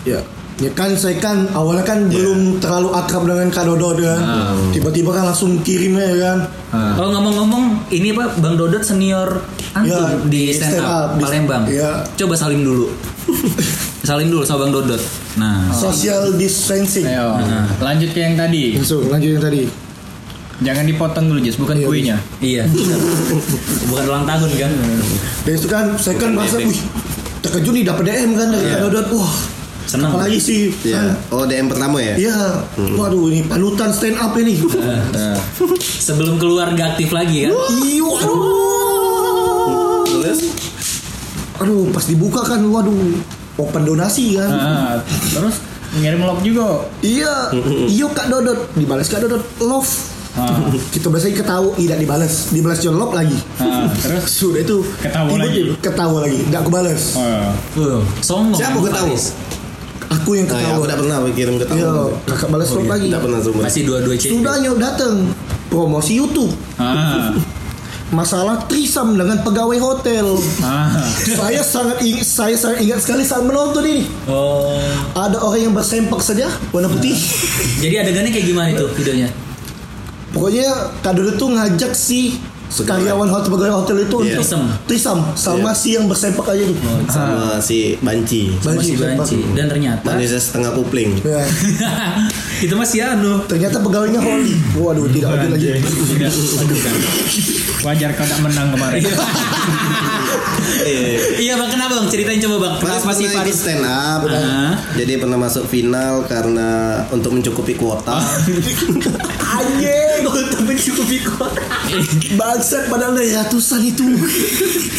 Ya. 0.04 0.22
Ya 0.56 0.70
kan 0.70 0.94
saya 0.94 1.18
kan 1.18 1.50
awalnya 1.50 1.82
kan 1.82 2.06
belum 2.06 2.60
terlalu 2.60 2.92
akrab 2.92 3.24
dengan 3.24 3.48
Kak 3.48 3.64
Dodot 3.64 3.98
kan. 3.98 4.20
Tiba-tiba 4.70 5.10
kan 5.10 5.26
langsung 5.26 5.58
kirimnya 5.58 6.06
ya 6.06 6.18
kan. 6.22 6.38
Ah. 6.70 6.94
Oh 6.96 7.10
ngomong-ngomong, 7.10 7.90
ini 7.90 8.12
pak 8.12 8.38
Bang 8.38 8.54
Dodot 8.54 8.78
senior 8.78 9.42
antum 9.72 9.90
Ya, 9.90 10.22
di 10.22 10.52
stand 10.52 10.76
stand 10.76 10.84
up, 10.84 10.86
up, 10.86 11.08
di- 11.12 11.22
Palembang. 11.24 11.62
iya. 11.66 12.06
Coba 12.14 12.34
salim 12.34 12.62
dulu. 12.62 12.86
salim 14.02 14.28
dulu 14.28 14.44
sama 14.44 14.62
Bang 14.62 14.72
Dodot. 14.72 15.02
Nah, 15.34 15.72
Social 15.72 16.36
distancing. 16.36 17.08
Ayo, 17.08 17.40
lanjut 17.78 18.12
ke 18.12 18.20
yang 18.20 18.36
tadi. 18.36 18.76
Langsung 18.76 19.08
lanjut 19.08 19.30
yang 19.32 19.42
tadi. 19.42 19.62
Jangan 20.62 20.84
dipotong 20.84 21.26
dulu, 21.26 21.38
Jess, 21.38 21.56
bukan 21.56 21.74
Iya, 21.76 21.86
kuenya. 21.86 22.16
iya. 22.38 22.62
Bukan 23.88 24.02
ulang 24.04 24.22
tahun 24.22 24.50
kan? 24.52 24.70
Dan 25.42 25.52
itu 25.52 25.66
kan 25.66 25.84
saya 25.96 26.14
kan 26.16 26.32
merasa 26.32 26.56
wih 26.56 26.78
terkejut 27.38 27.72
nih 27.72 27.82
dapat 27.82 28.04
DM 28.06 28.32
kan 28.32 28.48
dari 28.48 28.64
Kak 28.64 28.80
Dodot. 28.80 29.06
Wah, 29.12 29.34
Senang. 29.84 30.14
apalagi 30.14 30.38
sih. 30.38 30.70
Iya. 30.82 31.18
Oh 31.28 31.42
DM 31.42 31.66
pertama 31.66 31.98
ya? 31.98 32.14
Iya, 32.16 32.62
waduh 32.94 33.26
ini 33.26 33.42
panutan 33.42 33.90
stand 33.90 34.16
up 34.16 34.30
ini. 34.36 34.62
Sebelum 36.06 36.38
keluar 36.38 36.70
nggak 36.70 36.94
aktif 36.94 37.10
lagi 37.10 37.44
kan? 37.44 37.52
Iya, 37.82 38.00
waduh. 38.00 38.40
Terus? 40.06 40.40
Aduh, 41.58 41.90
pas 41.90 42.04
dibuka 42.04 42.42
kan, 42.44 42.62
waduh, 42.64 42.94
open 43.56 43.82
donasi 43.82 44.34
kan. 44.34 44.46
Ah, 44.48 44.94
terus 45.28 45.58
ngirim 45.92 46.22
log 46.22 46.40
juga. 46.40 46.86
Iya, 47.00 47.50
iyo 47.84 48.06
Kak 48.10 48.30
Dodot, 48.30 48.70
dibalas 48.72 49.06
Kak 49.06 49.20
Dodot 49.20 49.42
love. 49.58 50.11
Ah. 50.32 50.64
Kita 50.88 51.06
biasanya 51.06 51.36
ketawa, 51.38 51.76
tidak 51.76 51.98
dibalas, 51.98 52.48
dibalas 52.48 52.80
John 52.80 52.96
love 52.96 53.12
lagi. 53.12 53.36
Ah, 53.56 53.84
terus 53.92 54.24
Sudah 54.40 54.60
itu 54.60 54.80
Ketawa 54.96 55.28
lagi. 55.36 55.62
Ketawa 55.76 56.18
lagi, 56.24 56.40
tidak 56.42 56.60
aku 56.60 56.70
balas. 56.70 57.02
oh, 57.14 57.52
Uh, 57.76 58.00
songong. 58.18 58.56
Siapa 58.56 58.78
ketawa? 58.80 59.12
Aku 60.12 60.30
yang 60.32 60.44
Nah, 60.44 60.56
ketawa. 60.56 60.72
aku 60.72 60.82
tidak 60.82 60.98
pernah 60.98 61.16
kirim 61.30 61.54
ke 61.56 61.66
Iya, 61.68 61.84
tamu. 61.84 62.16
kakak 62.24 62.48
balas 62.48 62.68
love 62.70 62.84
lagi. 62.86 63.06
Tidak 63.06 63.20
pernah 63.20 63.38
cuma. 63.40 63.60
Masih 63.62 63.82
dua-dua 63.84 64.14
cek. 64.14 64.28
Sudah 64.30 64.54
yuk 64.58 64.76
datang 64.76 65.14
promosi 65.68 66.12
YouTube. 66.16 66.52
ah, 66.76 67.32
Masalah 68.12 68.68
trisam 68.68 69.16
dengan 69.16 69.40
pegawai 69.40 69.78
hotel. 69.78 70.36
ah, 70.60 70.92
saya 71.40 71.60
sangat 71.60 72.00
ingat, 72.00 72.24
saya 72.24 72.56
sangat 72.56 72.80
ingat 72.80 73.00
sekali 73.00 73.20
saat 73.22 73.40
menonton 73.40 73.80
ini. 73.82 74.04
Oh. 74.24 74.76
Ada 75.12 75.40
orang 75.40 75.60
yang 75.62 75.74
bersempak 75.74 76.20
saja 76.20 76.48
warna 76.68 76.88
putih. 76.88 77.16
Jadi 77.78 77.94
adegannya 77.98 78.28
kayak 78.28 78.46
gimana 78.46 78.68
itu 78.70 78.84
videonya? 78.92 79.28
Pokoknya 80.32 80.68
Kak 81.04 81.12
Dodot 81.12 81.36
tuh 81.36 81.52
ngajak 81.52 81.92
si 81.92 82.40
karyawan 82.74 83.28
hotel 83.28 83.50
pegawai 83.50 83.74
hotel 83.78 83.96
itu 84.00 84.16
Iya. 84.18 84.24
untuk 84.32 84.40
Trisam. 84.40 84.62
trisam 84.86 85.18
sama 85.34 85.70
si 85.72 85.92
yang 85.92 86.08
bersempak 86.08 86.46
aja 86.48 86.64
tuh. 86.64 86.76
sama 87.06 87.60
si 87.60 87.94
Banci. 87.98 88.56
Sama 88.58 88.80
si 88.80 88.92
bersempak. 88.92 89.24
Banci. 89.24 89.38
Dan 89.52 89.66
ternyata 89.68 90.08
Manusia 90.08 90.40
setengah 90.40 90.72
kupling. 90.72 91.10
Ya. 91.20 91.44
itu 92.64 92.72
masih 92.72 93.04
anu. 93.04 93.44
Ternyata 93.44 93.76
pegawainya 93.78 94.18
Holly. 94.18 94.54
Waduh, 94.74 95.04
tidak 95.06 95.36
adil 95.36 95.50
lagi. 95.52 95.66
Tidak, 95.76 96.30
kan. 96.78 96.94
Wajar 97.82 98.10
kau 98.14 98.24
tak 98.24 98.40
menang 98.40 98.68
kemarin. 98.70 99.02
Iya 101.34 101.54
bang 101.54 101.70
kenapa 101.70 101.92
bang? 101.96 102.08
Ceritain 102.08 102.40
coba 102.40 102.56
bang. 102.60 102.74
Terus 102.80 103.04
masih 103.04 103.26
Faris. 103.30 103.54
stand 103.56 103.82
up, 103.82 104.26
Ah. 104.26 104.74
jadi 104.94 105.18
pernah 105.18 105.38
masuk 105.38 105.66
final 105.66 106.22
karena 106.24 106.68
untuk 107.10 107.34
mencukupi 107.34 107.74
kuota. 107.74 108.18
Anjing, 109.58 110.22
Untuk 110.22 110.62
mencukupi 110.64 111.18
kota. 111.20 111.62
Bangsat 112.62 112.86
padahal 112.86 113.18
ada 113.18 113.42
ratusan 113.42 113.82
itu. 113.82 114.06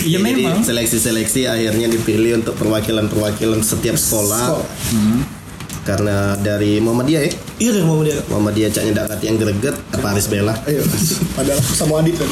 Iya 0.04 0.20
Jadi 0.28 0.44
memang. 0.44 0.60
seleksi-seleksi 0.68 1.48
akhirnya 1.48 1.88
dipilih 1.88 2.44
untuk 2.44 2.60
perwakilan-perwakilan 2.60 3.64
setiap 3.64 3.96
sekolah. 3.96 4.60
Karena 5.88 6.36
dari 6.40 6.80
Muhammadiyah 6.84 7.22
ya, 7.28 7.32
Iya 7.60 7.84
mau 7.88 8.04
dia. 8.04 8.20
Muhammadiyah 8.28 8.72
caknya 8.72 8.92
ndak 9.00 9.16
kati 9.16 9.24
yang 9.32 9.38
greget, 9.40 9.76
Paris 10.00 10.28
Bella. 10.28 10.56
Ayo, 10.68 10.84
padahal 11.36 11.60
sama 11.60 12.04
Adit 12.04 12.20
kan. 12.20 12.30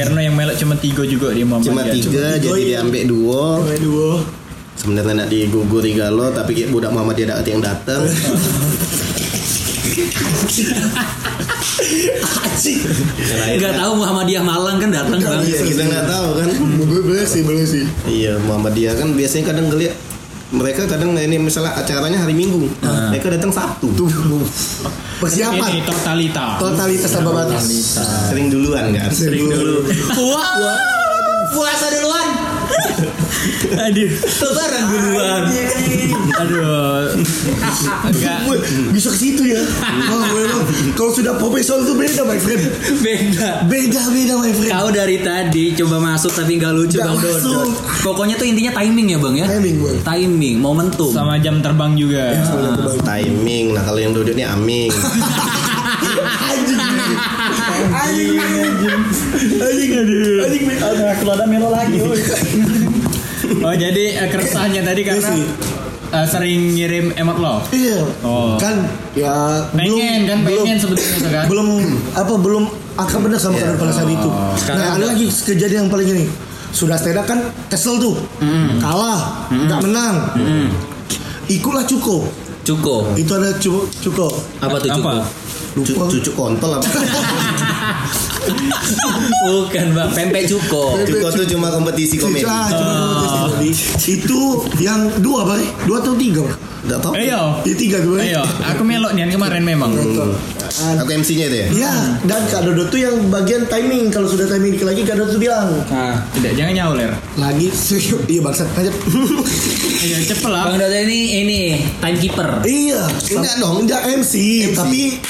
Karena 0.00 0.20
yang 0.24 0.34
melok 0.36 0.56
cuma 0.56 0.76
tiga 0.76 1.04
juga 1.04 1.32
di 1.32 1.44
Muhammad. 1.44 1.64
Cuma 1.64 1.82
tiga, 1.84 1.96
tiga, 1.96 2.24
jadi 2.40 2.60
iya. 2.60 2.80
diambil 2.80 3.04
duo. 3.08 3.44
Pemain 3.64 3.84
dua. 3.84 4.08
Sebenarnya 4.80 5.12
nak 5.12 5.28
diguguri 5.28 5.92
galo, 5.92 6.32
tapi 6.32 6.56
kayak 6.56 6.72
budak 6.72 6.92
Muhammadiyah 6.92 7.40
kati 7.40 7.48
yang 7.52 7.64
datang. 7.64 8.00
Enggak 13.50 13.72
tahu 13.76 13.92
Muhammadiyah 13.98 14.44
Malang 14.44 14.76
kan 14.78 14.90
datang 14.94 15.18
bang. 15.18 15.42
Iya, 15.42 15.58
kita 15.66 15.82
nggak 15.86 16.06
tahu 16.06 16.28
kan. 16.38 16.48
Boleh 16.86 17.02
boleh 17.02 17.24
sih, 17.26 17.42
boleh 17.42 17.64
sih. 17.66 17.84
Iya, 18.06 18.38
Muhammadiyah 18.44 18.94
kan 18.98 19.14
biasanya 19.14 19.54
kadang 19.54 19.66
ngeliat 19.72 19.94
mereka 20.50 20.82
kadang 20.90 21.14
ini 21.14 21.38
misalnya 21.38 21.78
acaranya 21.78 22.26
hari 22.26 22.34
Minggu, 22.34 22.66
mereka 22.82 23.30
datang 23.30 23.54
Sabtu. 23.54 23.86
Tuh, 23.94 24.10
persiapan. 25.22 25.78
Ini 25.78 25.82
totalita. 25.86 26.58
Totalitas 26.58 27.10
tanpa 27.14 27.30
batas. 27.46 27.70
Sering 28.30 28.50
duluan 28.50 28.90
kan? 28.90 29.10
Sering 29.14 29.46
dulu. 29.46 29.86
Wah. 30.30 30.98
Puasa 31.50 31.86
duluan. 31.90 32.28
Aduh. 33.86 34.10
Lebaran 34.10 34.82
duluan. 34.90 35.42
Aduh. 36.40 37.14
Enggak. 38.10 38.38
Bisa 38.94 39.08
ke 39.12 39.18
situ 39.18 39.42
ya. 39.46 39.60
Wah, 39.80 40.26
memang. 40.30 40.62
Kalau 40.94 41.12
sudah 41.14 41.34
profesional 41.38 41.86
itu 41.86 41.94
beda, 41.96 42.22
my 42.26 42.38
friend. 42.38 42.62
Beda. 43.00 43.48
Beda, 43.66 44.00
beda, 44.10 44.32
my 44.38 44.52
friend. 44.52 44.72
Kau 44.72 44.88
dari 44.92 45.16
tadi 45.22 45.72
coba 45.76 45.96
masuk 46.00 46.32
tapi 46.34 46.58
nggak 46.58 46.72
lucu 46.74 46.96
Nggak 46.98 47.08
bang 47.08 47.18
masuk. 47.18 47.40
Dodot. 47.40 47.68
Pokoknya 48.04 48.34
tuh 48.36 48.46
intinya 48.48 48.72
timing 48.74 49.06
ya 49.14 49.18
bang 49.20 49.34
ya. 49.38 49.46
Timing, 49.50 49.76
Bang. 49.80 49.98
Timing, 50.04 50.56
momentum. 50.60 51.10
Sama 51.12 51.38
jam 51.40 51.62
terbang 51.62 51.92
juga. 51.96 52.34
Timing. 53.04 53.76
Nah 53.76 53.82
kalau 53.84 54.00
yang 54.00 54.12
duduk 54.12 54.34
ini 54.34 54.44
Aming. 54.46 54.90
Anjing. 56.50 56.80
Anjing. 57.92 58.36
Anjing. 59.60 59.90
Aduh. 59.94 60.44
Anjing. 60.46 60.64
Aduh, 60.80 61.06
kalau 61.22 61.32
ada 61.36 61.44
melo 61.46 61.68
lagi. 61.70 61.98
woy. 62.00 62.18
Oh 63.52 63.74
jadi 63.74 64.04
eh, 64.16 64.28
keresahannya 64.28 64.80
tadi 64.80 65.00
karena 65.02 65.20
Iya 65.20 65.30
sih. 65.32 65.44
eh, 66.10 66.26
sering 66.26 66.60
ngirim 66.72 67.06
emot 67.12 67.36
lo. 67.36 67.58
Iya. 67.68 67.98
Oh. 68.20 68.54
Kan 68.56 68.86
ya 69.12 69.66
Pengen 69.70 70.24
kan 70.24 70.38
belum, 70.40 70.62
pengen 70.62 70.78
sebetulnya 70.78 71.16
tuh 71.16 71.30
kan. 71.30 71.44
belum 71.46 71.68
apa 72.12 72.32
belum 72.36 72.64
akrab 72.94 73.20
benar 73.22 73.38
sama 73.38 73.56
kader 73.56 73.74
pada 73.74 73.92
saat 73.92 74.06
itu. 74.06 74.30
Sekarang 74.56 74.80
nah, 74.80 74.94
ada 74.94 75.06
lagi 75.08 75.26
kejadian 75.26 75.86
yang 75.86 75.90
paling 75.90 76.08
ini. 76.08 76.26
Sudah 76.70 76.94
stand 76.94 77.16
up 77.16 77.26
kan 77.26 77.42
kesel 77.66 77.98
tuh. 77.98 78.14
Kalah, 78.78 79.50
nggak 79.50 79.80
menang. 79.82 80.16
Ikutlah 81.46 81.82
cukup. 81.84 82.30
Cuko. 82.60 83.10
Itu 83.16 83.34
ada 83.34 83.50
cukup 83.56 83.90
cukup. 83.98 84.30
Apa 84.60 84.78
tuh 84.78 84.90
cuko? 84.92 85.10
Apa? 85.10 85.26
Cu- 85.70 86.08
Cucu 86.08 86.30
kontol 86.32 86.70
apa? 86.72 86.86
Bukan 89.42 89.86
bang, 89.92 90.10
pempek 90.10 90.44
cuko. 90.46 90.96
Cuko 91.00 91.28
tuh 91.30 91.46
cuma 91.46 91.68
kompetisi 91.68 92.16
komedi. 92.16 92.44
Ah, 92.44 92.68
cuma 92.68 92.94
kompetisi. 93.46 94.16
Itu 94.16 94.40
yang 94.78 95.20
dua 95.20 95.44
bang, 95.46 95.62
dua 95.84 96.00
atau 96.00 96.14
tiga 96.14 96.40
bang? 96.42 96.58
Nggak 96.80 96.98
tahu. 96.98 97.12
Ayo. 97.12 97.42
Ini 97.62 97.74
tiga 97.76 97.98
dua. 98.00 98.16
Ayo, 98.18 98.40
aku 98.40 98.82
melok 98.82 99.12
nian 99.12 99.28
kemarin 99.28 99.60
memang. 99.60 99.92
Aku 100.70 101.10
MC-nya 101.10 101.46
itu 101.46 101.56
ya. 101.58 101.66
Ya, 101.76 101.94
dan 102.24 102.46
Kak 102.46 102.62
Dodo 102.62 102.88
tuh 102.88 102.96
yang 102.96 103.28
bagian 103.28 103.66
timing. 103.66 104.08
Kalau 104.08 104.24
sudah 104.24 104.48
timing 104.48 104.72
dikit 104.72 104.86
lagi, 104.86 105.02
Kak 105.02 105.18
Dodo 105.18 105.34
tuh 105.34 105.40
bilang 105.40 105.68
Nah, 105.90 106.24
Tidak, 106.30 106.56
jangan 106.56 106.72
nyauler. 106.72 107.10
lagi 107.36 107.68
serius. 107.70 108.22
Iya 108.24 108.40
bangsat 108.40 108.68
aja. 108.72 108.92
Iya, 110.00 110.16
cepet 110.24 110.48
lah. 110.48 110.64
Bang 110.64 110.80
Dodot 110.80 111.04
ini 111.04 111.20
ini 111.38 111.58
timekeeper. 112.00 112.64
iya, 112.64 113.04
enggak 113.28 113.54
dong, 113.60 113.84
enggak 113.84 114.00
MC, 114.08 114.34
tapi 114.72 115.20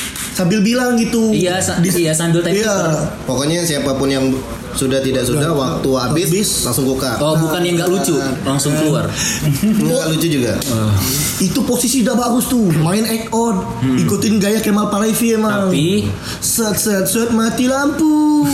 sambil 0.41 0.61
bilang 0.61 0.97
gitu. 0.97 1.29
Iya, 1.31 1.61
sa- 1.61 1.77
iya 1.79 2.11
sambil 2.11 2.41
Iya. 2.41 2.65
timekeeper. 2.65 2.97
Pokoknya 3.25 3.61
siapa 3.63 3.93
pun 3.93 4.09
yang 4.09 4.25
sudah 4.71 4.99
tidak 4.99 5.23
sudah 5.23 5.51
waktu 5.51 5.91
habis 5.93 6.27
Habis. 6.31 6.49
langsung 6.65 6.87
buka. 6.87 7.19
Oh, 7.19 7.35
bukan 7.37 7.61
yang 7.61 7.75
nggak 7.77 7.91
lucu, 7.91 8.15
langsung 8.41 8.73
keluar. 8.73 9.05
Nggak 9.61 10.07
lucu 10.09 10.27
juga. 10.31 10.55
Itu 11.43 11.61
posisi 11.63 12.01
udah 12.01 12.15
bagus 12.15 12.47
tuh, 12.47 12.71
main 12.79 13.03
act 13.03 13.29
on, 13.31 13.61
ikutin 13.99 14.39
gaya 14.39 14.59
Kemal 14.59 14.89
Palevi 14.89 15.35
emang. 15.35 15.69
Tapi 15.69 16.07
Set 16.39 16.77
set 16.77 17.05
set 17.05 17.31
mati 17.31 17.67
lampu 17.67 18.47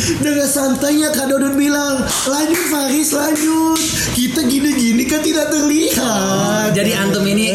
Dengan 0.00 0.48
santainya 0.48 1.12
Kak 1.12 1.28
Dodot 1.28 1.54
bilang 1.54 2.00
Lanjut 2.28 2.64
Faris 2.72 3.12
lanjut 3.12 3.76
Kita 4.16 4.40
gini-gini 4.48 5.04
kan 5.04 5.20
tidak 5.20 5.52
terlihat 5.52 6.72
jadi 6.72 7.02
antum 7.02 7.26
ini 7.26 7.50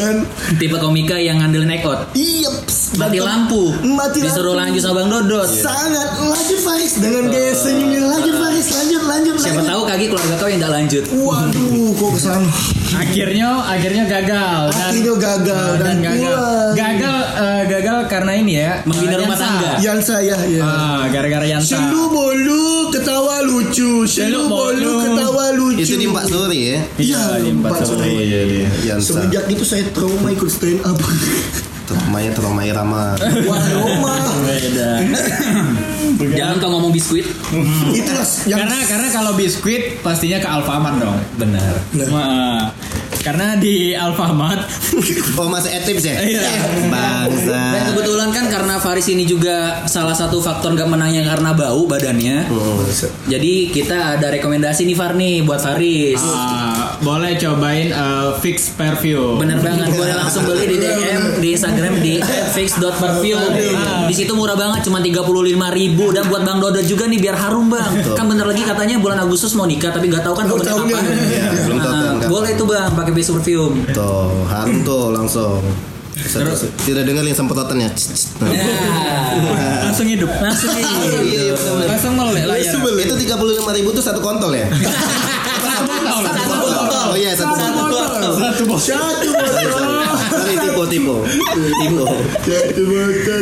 tipe 0.60 0.76
komika 0.76 1.16
yang 1.16 1.40
ngandelin 1.40 1.72
neck 1.72 1.88
out. 1.88 2.12
Iya 2.12 2.52
Mati 3.00 3.20
lampu. 3.24 3.72
Mati 3.84 4.20
Disuruh 4.20 4.52
lampu. 4.56 4.76
lanjut 4.76 4.82
sama 4.84 4.96
Bang 5.02 5.10
Dodot. 5.12 5.48
Sangat 5.48 6.20
Lanjut 6.20 6.60
Faris 6.62 6.94
Dengan 7.00 7.32
gaya 7.32 7.56
senyumnya 7.56 8.02
Lanjut 8.04 8.36
Faris 8.36 8.68
Lanjut 8.76 9.02
lanjut 9.08 9.36
Siapa 9.40 9.56
lanjut 9.56 9.72
tahu 9.72 9.82
kaki 9.88 10.06
keluarga 10.12 10.36
kau 10.36 10.50
yang 10.52 10.60
nggak 10.60 10.74
lanjut. 10.74 11.04
Waduh 11.16 11.90
kok 11.96 12.10
ke 12.12 12.20
sana 12.20 12.50
Akhirnya, 12.96 13.50
akhirnya 13.62 14.04
gagal. 14.06 14.62
Dan, 14.70 14.80
Akhirnya 14.82 15.14
gagal 15.16 15.68
Ah, 15.68 15.78
Dan, 15.78 15.98
gagal. 16.00 16.18
pulang 16.18 16.76
Gagal, 16.76 17.20
eh, 17.36 17.62
gagal 17.68 17.98
karena 18.08 18.32
ini 18.34 18.54
ya. 18.58 18.72
Membina 18.84 19.12
eh, 19.12 19.20
rumah 19.20 19.36
Yansa. 19.36 19.46
tangga. 19.46 19.72
Yang 19.80 20.00
saya 20.02 20.36
ya 20.48 20.62
Ah, 20.62 21.04
gara-gara 21.08 21.46
Yansa. 21.46 21.76
Selu 21.76 22.04
bolu 22.08 22.66
ketawa 22.90 23.36
lucu 23.42 23.92
Selu 24.06 24.48
bolu 24.48 24.92
ketawa 25.02 25.46
lucu 25.52 25.84
Itu 25.84 25.96
di 25.96 26.08
Mbak 26.08 26.26
Suri 26.26 26.60
ya. 26.66 26.78
Iya 26.96 27.22
di 27.40 27.50
Empat 27.52 27.72
Empat 27.74 27.86
Sore. 27.86 28.08
Sore. 28.08 28.44
Yansa. 28.82 29.08
Semenjak 29.12 29.44
itu 29.48 29.64
saya 29.64 29.84
trauma 29.92 30.28
ikut 30.30 30.48
stand 30.48 30.80
up. 30.82 30.96
Traumanya 31.86 32.32
trauma 32.34 32.62
irama. 32.66 33.14
Wah, 33.46 33.60
trauma. 33.62 34.16
Beda. 34.42 34.90
Jangan 36.34 36.56
kau 36.58 36.70
ngomong 36.74 36.90
biskuit. 36.90 37.26
Itulah 37.94 38.26
yang 38.50 38.66
karena 38.66 38.78
karena 38.90 39.08
kalau 39.14 39.32
biskuit 39.38 40.02
pastinya 40.02 40.42
ke 40.42 40.48
Alfamart 40.50 40.98
dong. 40.98 41.18
Benar. 41.38 41.74
Wah, 42.10 42.74
karena 43.26 43.58
di 43.58 43.92
Alfamart 43.92 44.70
Oh 45.40 45.50
masuk 45.50 45.68
etips 45.68 46.06
ya? 46.06 46.16
Iya. 46.16 46.46
Bangsa. 46.88 47.62
Dan 47.74 47.84
kebetulan 47.90 48.30
kan 48.30 48.46
karena 48.48 48.78
Faris 48.78 49.08
ini 49.08 49.26
juga 49.26 49.84
salah 49.86 50.14
satu 50.14 50.38
faktor 50.38 50.72
gak 50.74 50.86
menangnya 50.86 51.26
karena 51.26 51.52
bau 51.52 51.84
badannya. 51.84 52.46
Jadi 53.26 53.54
kita 53.70 54.16
ada 54.16 54.30
rekomendasi 54.30 54.86
nih 54.86 54.96
Far 54.96 55.14
nih 55.14 55.42
buat 55.42 55.58
Faris. 55.58 56.22
ah, 56.22 56.96
boleh 56.98 57.36
cobain 57.36 57.90
eh, 57.90 58.30
fix 58.40 58.72
perfume. 58.72 59.36
Bener 59.38 59.58
banget, 59.58 59.90
boleh 59.92 60.14
langsung 60.14 60.46
beli 60.46 60.66
di 60.68 60.78
DM 60.78 61.22
di 61.40 61.48
Instagram 61.52 61.94
di 62.00 62.14
@fix.perfume. 62.54 63.46
Di 64.06 64.14
situ 64.14 64.32
murah 64.32 64.56
banget, 64.56 64.84
cuma 64.84 65.00
35.000 65.00 65.26
ribu 65.72 66.06
dan 66.10 66.26
buat 66.26 66.44
Bang 66.44 66.60
Dodot 66.60 66.84
juga 66.84 67.06
nih 67.06 67.20
biar 67.20 67.36
harum 67.38 67.68
bang. 67.68 67.92
Kan 68.14 68.26
bener 68.26 68.46
lagi 68.46 68.62
katanya 68.62 68.96
bulan 68.98 69.20
Agustus 69.20 69.52
mau 69.54 69.66
nikah 69.66 69.90
tapi 69.90 70.08
nggak 70.08 70.22
tahu 70.22 70.34
kan 70.34 70.46
Belum 70.46 70.60
bener 70.60 70.72
tahu 70.72 70.80
kapan. 70.86 71.02
kan? 71.02 71.16
Iya, 71.18 71.46
belum 71.66 71.78
tahu 71.78 71.92
kapan. 71.92 72.14
boleh 72.26 72.52
tuh 72.56 72.66
bang 72.66 72.92
pakai 72.92 73.14
base 73.16 73.32
perfume. 73.32 73.76
Tuh, 73.96 74.30
harum 74.52 74.84
tuh 74.84 75.16
langsung. 75.16 75.64
Tidak 76.16 77.04
dengar 77.04 77.24
yang 77.28 77.36
semprotannya. 77.36 77.92
Nah, 78.40 78.52
langsung 79.92 80.08
hidup. 80.08 80.32
langsung 80.32 80.72
nih. 80.72 80.84
Iya. 81.28 81.56
Langsung 81.88 82.14
melek 82.16 82.44
lah 82.48 82.56
ya. 82.60 82.72
Itu 82.76 83.16
tiga 83.20 83.36
puluh 83.36 83.56
lima 83.60 83.72
ribu 83.76 83.92
tuh 83.92 84.04
satu 84.04 84.24
kontol 84.24 84.56
ya? 84.56 84.68
Satu 86.24 86.56
botol. 86.62 87.06
Oh 87.12 87.16
iya 87.18 87.32
satu 87.36 87.54
Satu 87.56 87.72
kontol. 87.76 88.04
botol. 88.08 88.32
satu 88.40 88.64
botol. 88.64 88.80
Sorry, 88.86 90.56
tipe 90.56 90.84
tipe 90.88 91.14
tipe 91.76 92.04
Satu 92.46 92.82
botol. 92.86 93.42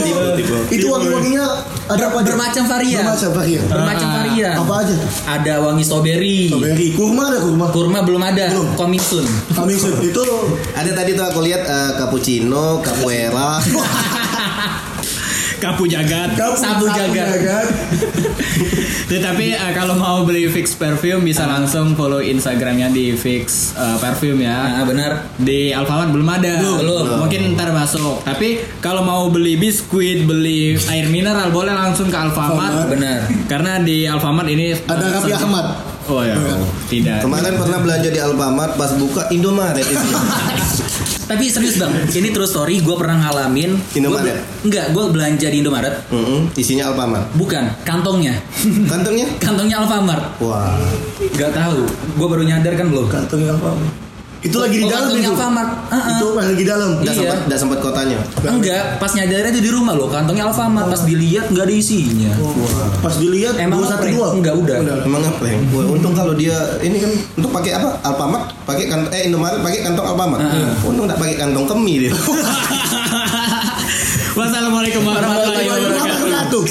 tipe 0.00 0.26
tipe. 0.38 0.56
Itu 0.70 0.86
wangi-wanginya 0.88 1.44
ada 1.90 2.06
apa? 2.06 2.22
Bermacam 2.22 2.64
varian. 2.70 3.02
Bermacam 3.02 3.30
varian. 3.34 3.64
Bermacam 3.66 4.08
varian. 4.14 4.54
Apa 4.54 4.74
aja? 4.86 4.96
Ada 5.26 5.52
wangi 5.58 5.82
strawberry. 5.82 6.46
Strawberry. 6.46 6.86
Kurma 6.94 7.34
ada 7.34 7.38
kurma. 7.42 7.66
Kurma 7.74 7.98
belum 8.06 8.22
ada. 8.22 8.44
Belum. 8.54 8.68
Coming 8.78 9.02
soon. 9.02 9.26
Kami 9.50 9.74
itu 9.74 10.22
Ada 10.70 10.90
tadi 10.94 11.18
tuh 11.18 11.26
aku 11.26 11.42
lihat 11.42 11.66
eh, 11.66 11.90
cappuccino, 11.98 12.78
capoeira. 12.78 13.58
Kapu 15.60 15.84
jagat. 15.84 16.32
Sapu 16.56 16.88
jagat. 16.88 17.68
Tetapi 19.10 19.46
eh, 19.52 19.72
kalau 19.74 19.98
mau 19.98 20.22
beli 20.22 20.46
fix 20.48 20.72
perfume 20.78 21.26
bisa 21.26 21.42
langsung 21.44 21.98
follow 21.98 22.22
Instagramnya 22.22 22.88
di 22.94 23.12
fix 23.12 23.76
eh, 23.76 23.96
perfume 24.00 24.46
ya. 24.46 24.80
Nah, 24.80 24.84
benar. 24.88 25.10
Di 25.36 25.74
Alfamart 25.76 26.14
belum 26.14 26.28
ada. 26.30 26.80
Belum. 26.80 27.20
Mungkin 27.26 27.58
ntar 27.58 27.74
masuk. 27.74 28.24
Tapi 28.24 28.80
kalau 28.80 29.04
mau 29.04 29.28
beli 29.28 29.60
biskuit, 29.60 30.24
beli 30.24 30.78
air 30.88 31.10
mineral 31.12 31.52
boleh 31.52 31.74
langsung 31.76 32.08
ke 32.08 32.16
Alfamart. 32.16 32.88
Benar. 32.88 33.28
Karena 33.50 33.82
di 33.82 34.08
Alfamart 34.08 34.48
ini 34.48 34.72
Ada 34.72 35.26
eh, 35.26 35.36
Ahmad. 35.36 35.66
Oh 36.10 36.26
ya, 36.26 36.34
tidak. 36.90 37.22
Kemarin 37.22 37.54
pernah 37.54 37.78
belanja 37.78 38.08
di 38.10 38.18
Alfamart 38.18 38.74
pas 38.74 38.90
buka 38.98 39.30
Indomaret 39.30 39.84
isinya. 39.84 40.22
Tapi 41.30 41.46
serius 41.46 41.78
bang, 41.78 41.94
ini 42.10 42.34
true 42.34 42.42
story. 42.44 42.82
Gue 42.82 42.98
pernah 42.98 43.22
ngalamin. 43.22 43.78
Indomaret? 43.94 44.34
Gua- 44.34 44.66
enggak, 44.66 44.86
gue 44.90 45.04
belanja 45.14 45.46
di 45.46 45.62
Indomaret. 45.62 45.94
Mm-mm, 46.10 46.50
isinya 46.58 46.90
Alfamart. 46.90 47.30
Bukan, 47.38 47.70
kantongnya. 47.86 48.34
Kantongnya? 48.90 49.30
kantongnya 49.44 49.78
Alfamart. 49.78 50.42
Wah. 50.42 50.74
Gak 51.30 51.54
tahu. 51.54 51.86
Gue 52.18 52.26
baru 52.26 52.42
nyadar 52.42 52.74
kan 52.74 52.90
belum. 52.90 53.06
Kantongnya 53.06 53.54
apa? 53.54 53.78
Itu 54.40 54.56
lagi 54.56 54.72
di 54.74 54.84
Oh, 54.84 54.90
dalam 54.90 55.12
itu. 55.12 55.28
Alfamart. 55.28 55.70
Uh-uh. 55.86 56.10
Itu 56.10 56.26
lagi 56.32 56.54
di 56.54 56.64
dalam. 56.64 56.90
Enggak 56.96 57.12
Iya. 57.12 57.20
sempat 57.20 57.38
enggak 57.44 57.58
sempat 57.60 57.78
kotanya. 57.78 58.18
Enggak, 58.42 58.82
pas 58.96 59.12
nyadarnya 59.12 59.50
itu 59.50 59.60
di 59.60 59.70
rumah 59.70 59.92
loh. 59.92 60.08
Kantongnya 60.08 60.44
Alfamart. 60.46 60.88
Pas 60.88 61.02
dilihat 61.02 61.44
nggak 61.46 61.60
ada 61.62 61.74
isinya. 61.74 62.32
Pas 62.98 63.14
dilihat 63.14 63.54
Emang 63.58 63.78
dua 63.78 63.86
satu 63.86 64.00
ngeprank? 64.00 64.16
dua. 64.16 64.28
Enggak, 64.32 64.54
udah. 64.56 64.76
Emang 65.02 65.22
apa 65.22 65.44
ya? 65.44 65.56
Wah, 65.70 65.84
untung 65.86 66.14
kalau 66.14 66.32
dia 66.32 66.56
ini 66.80 66.96
kan 66.98 67.10
untuk 67.36 67.52
pakai 67.52 67.72
apa? 67.74 68.00
Alfamart 68.02 68.44
pakai 68.64 68.84
kantong 68.86 69.12
eh 69.12 69.22
Indomaret 69.26 69.60
pakai 69.60 69.80
kantong 69.82 70.06
Alfamart. 70.08 70.40
Untung 70.82 71.04
enggak 71.04 71.18
pakai 71.18 71.36
kantong 71.36 71.64
kemi 71.66 71.94
dia. 72.00 72.12
Wassalamualaikum 74.32 75.02
warahmatullahi 75.02 75.68
wabarakatuh. 75.68 76.64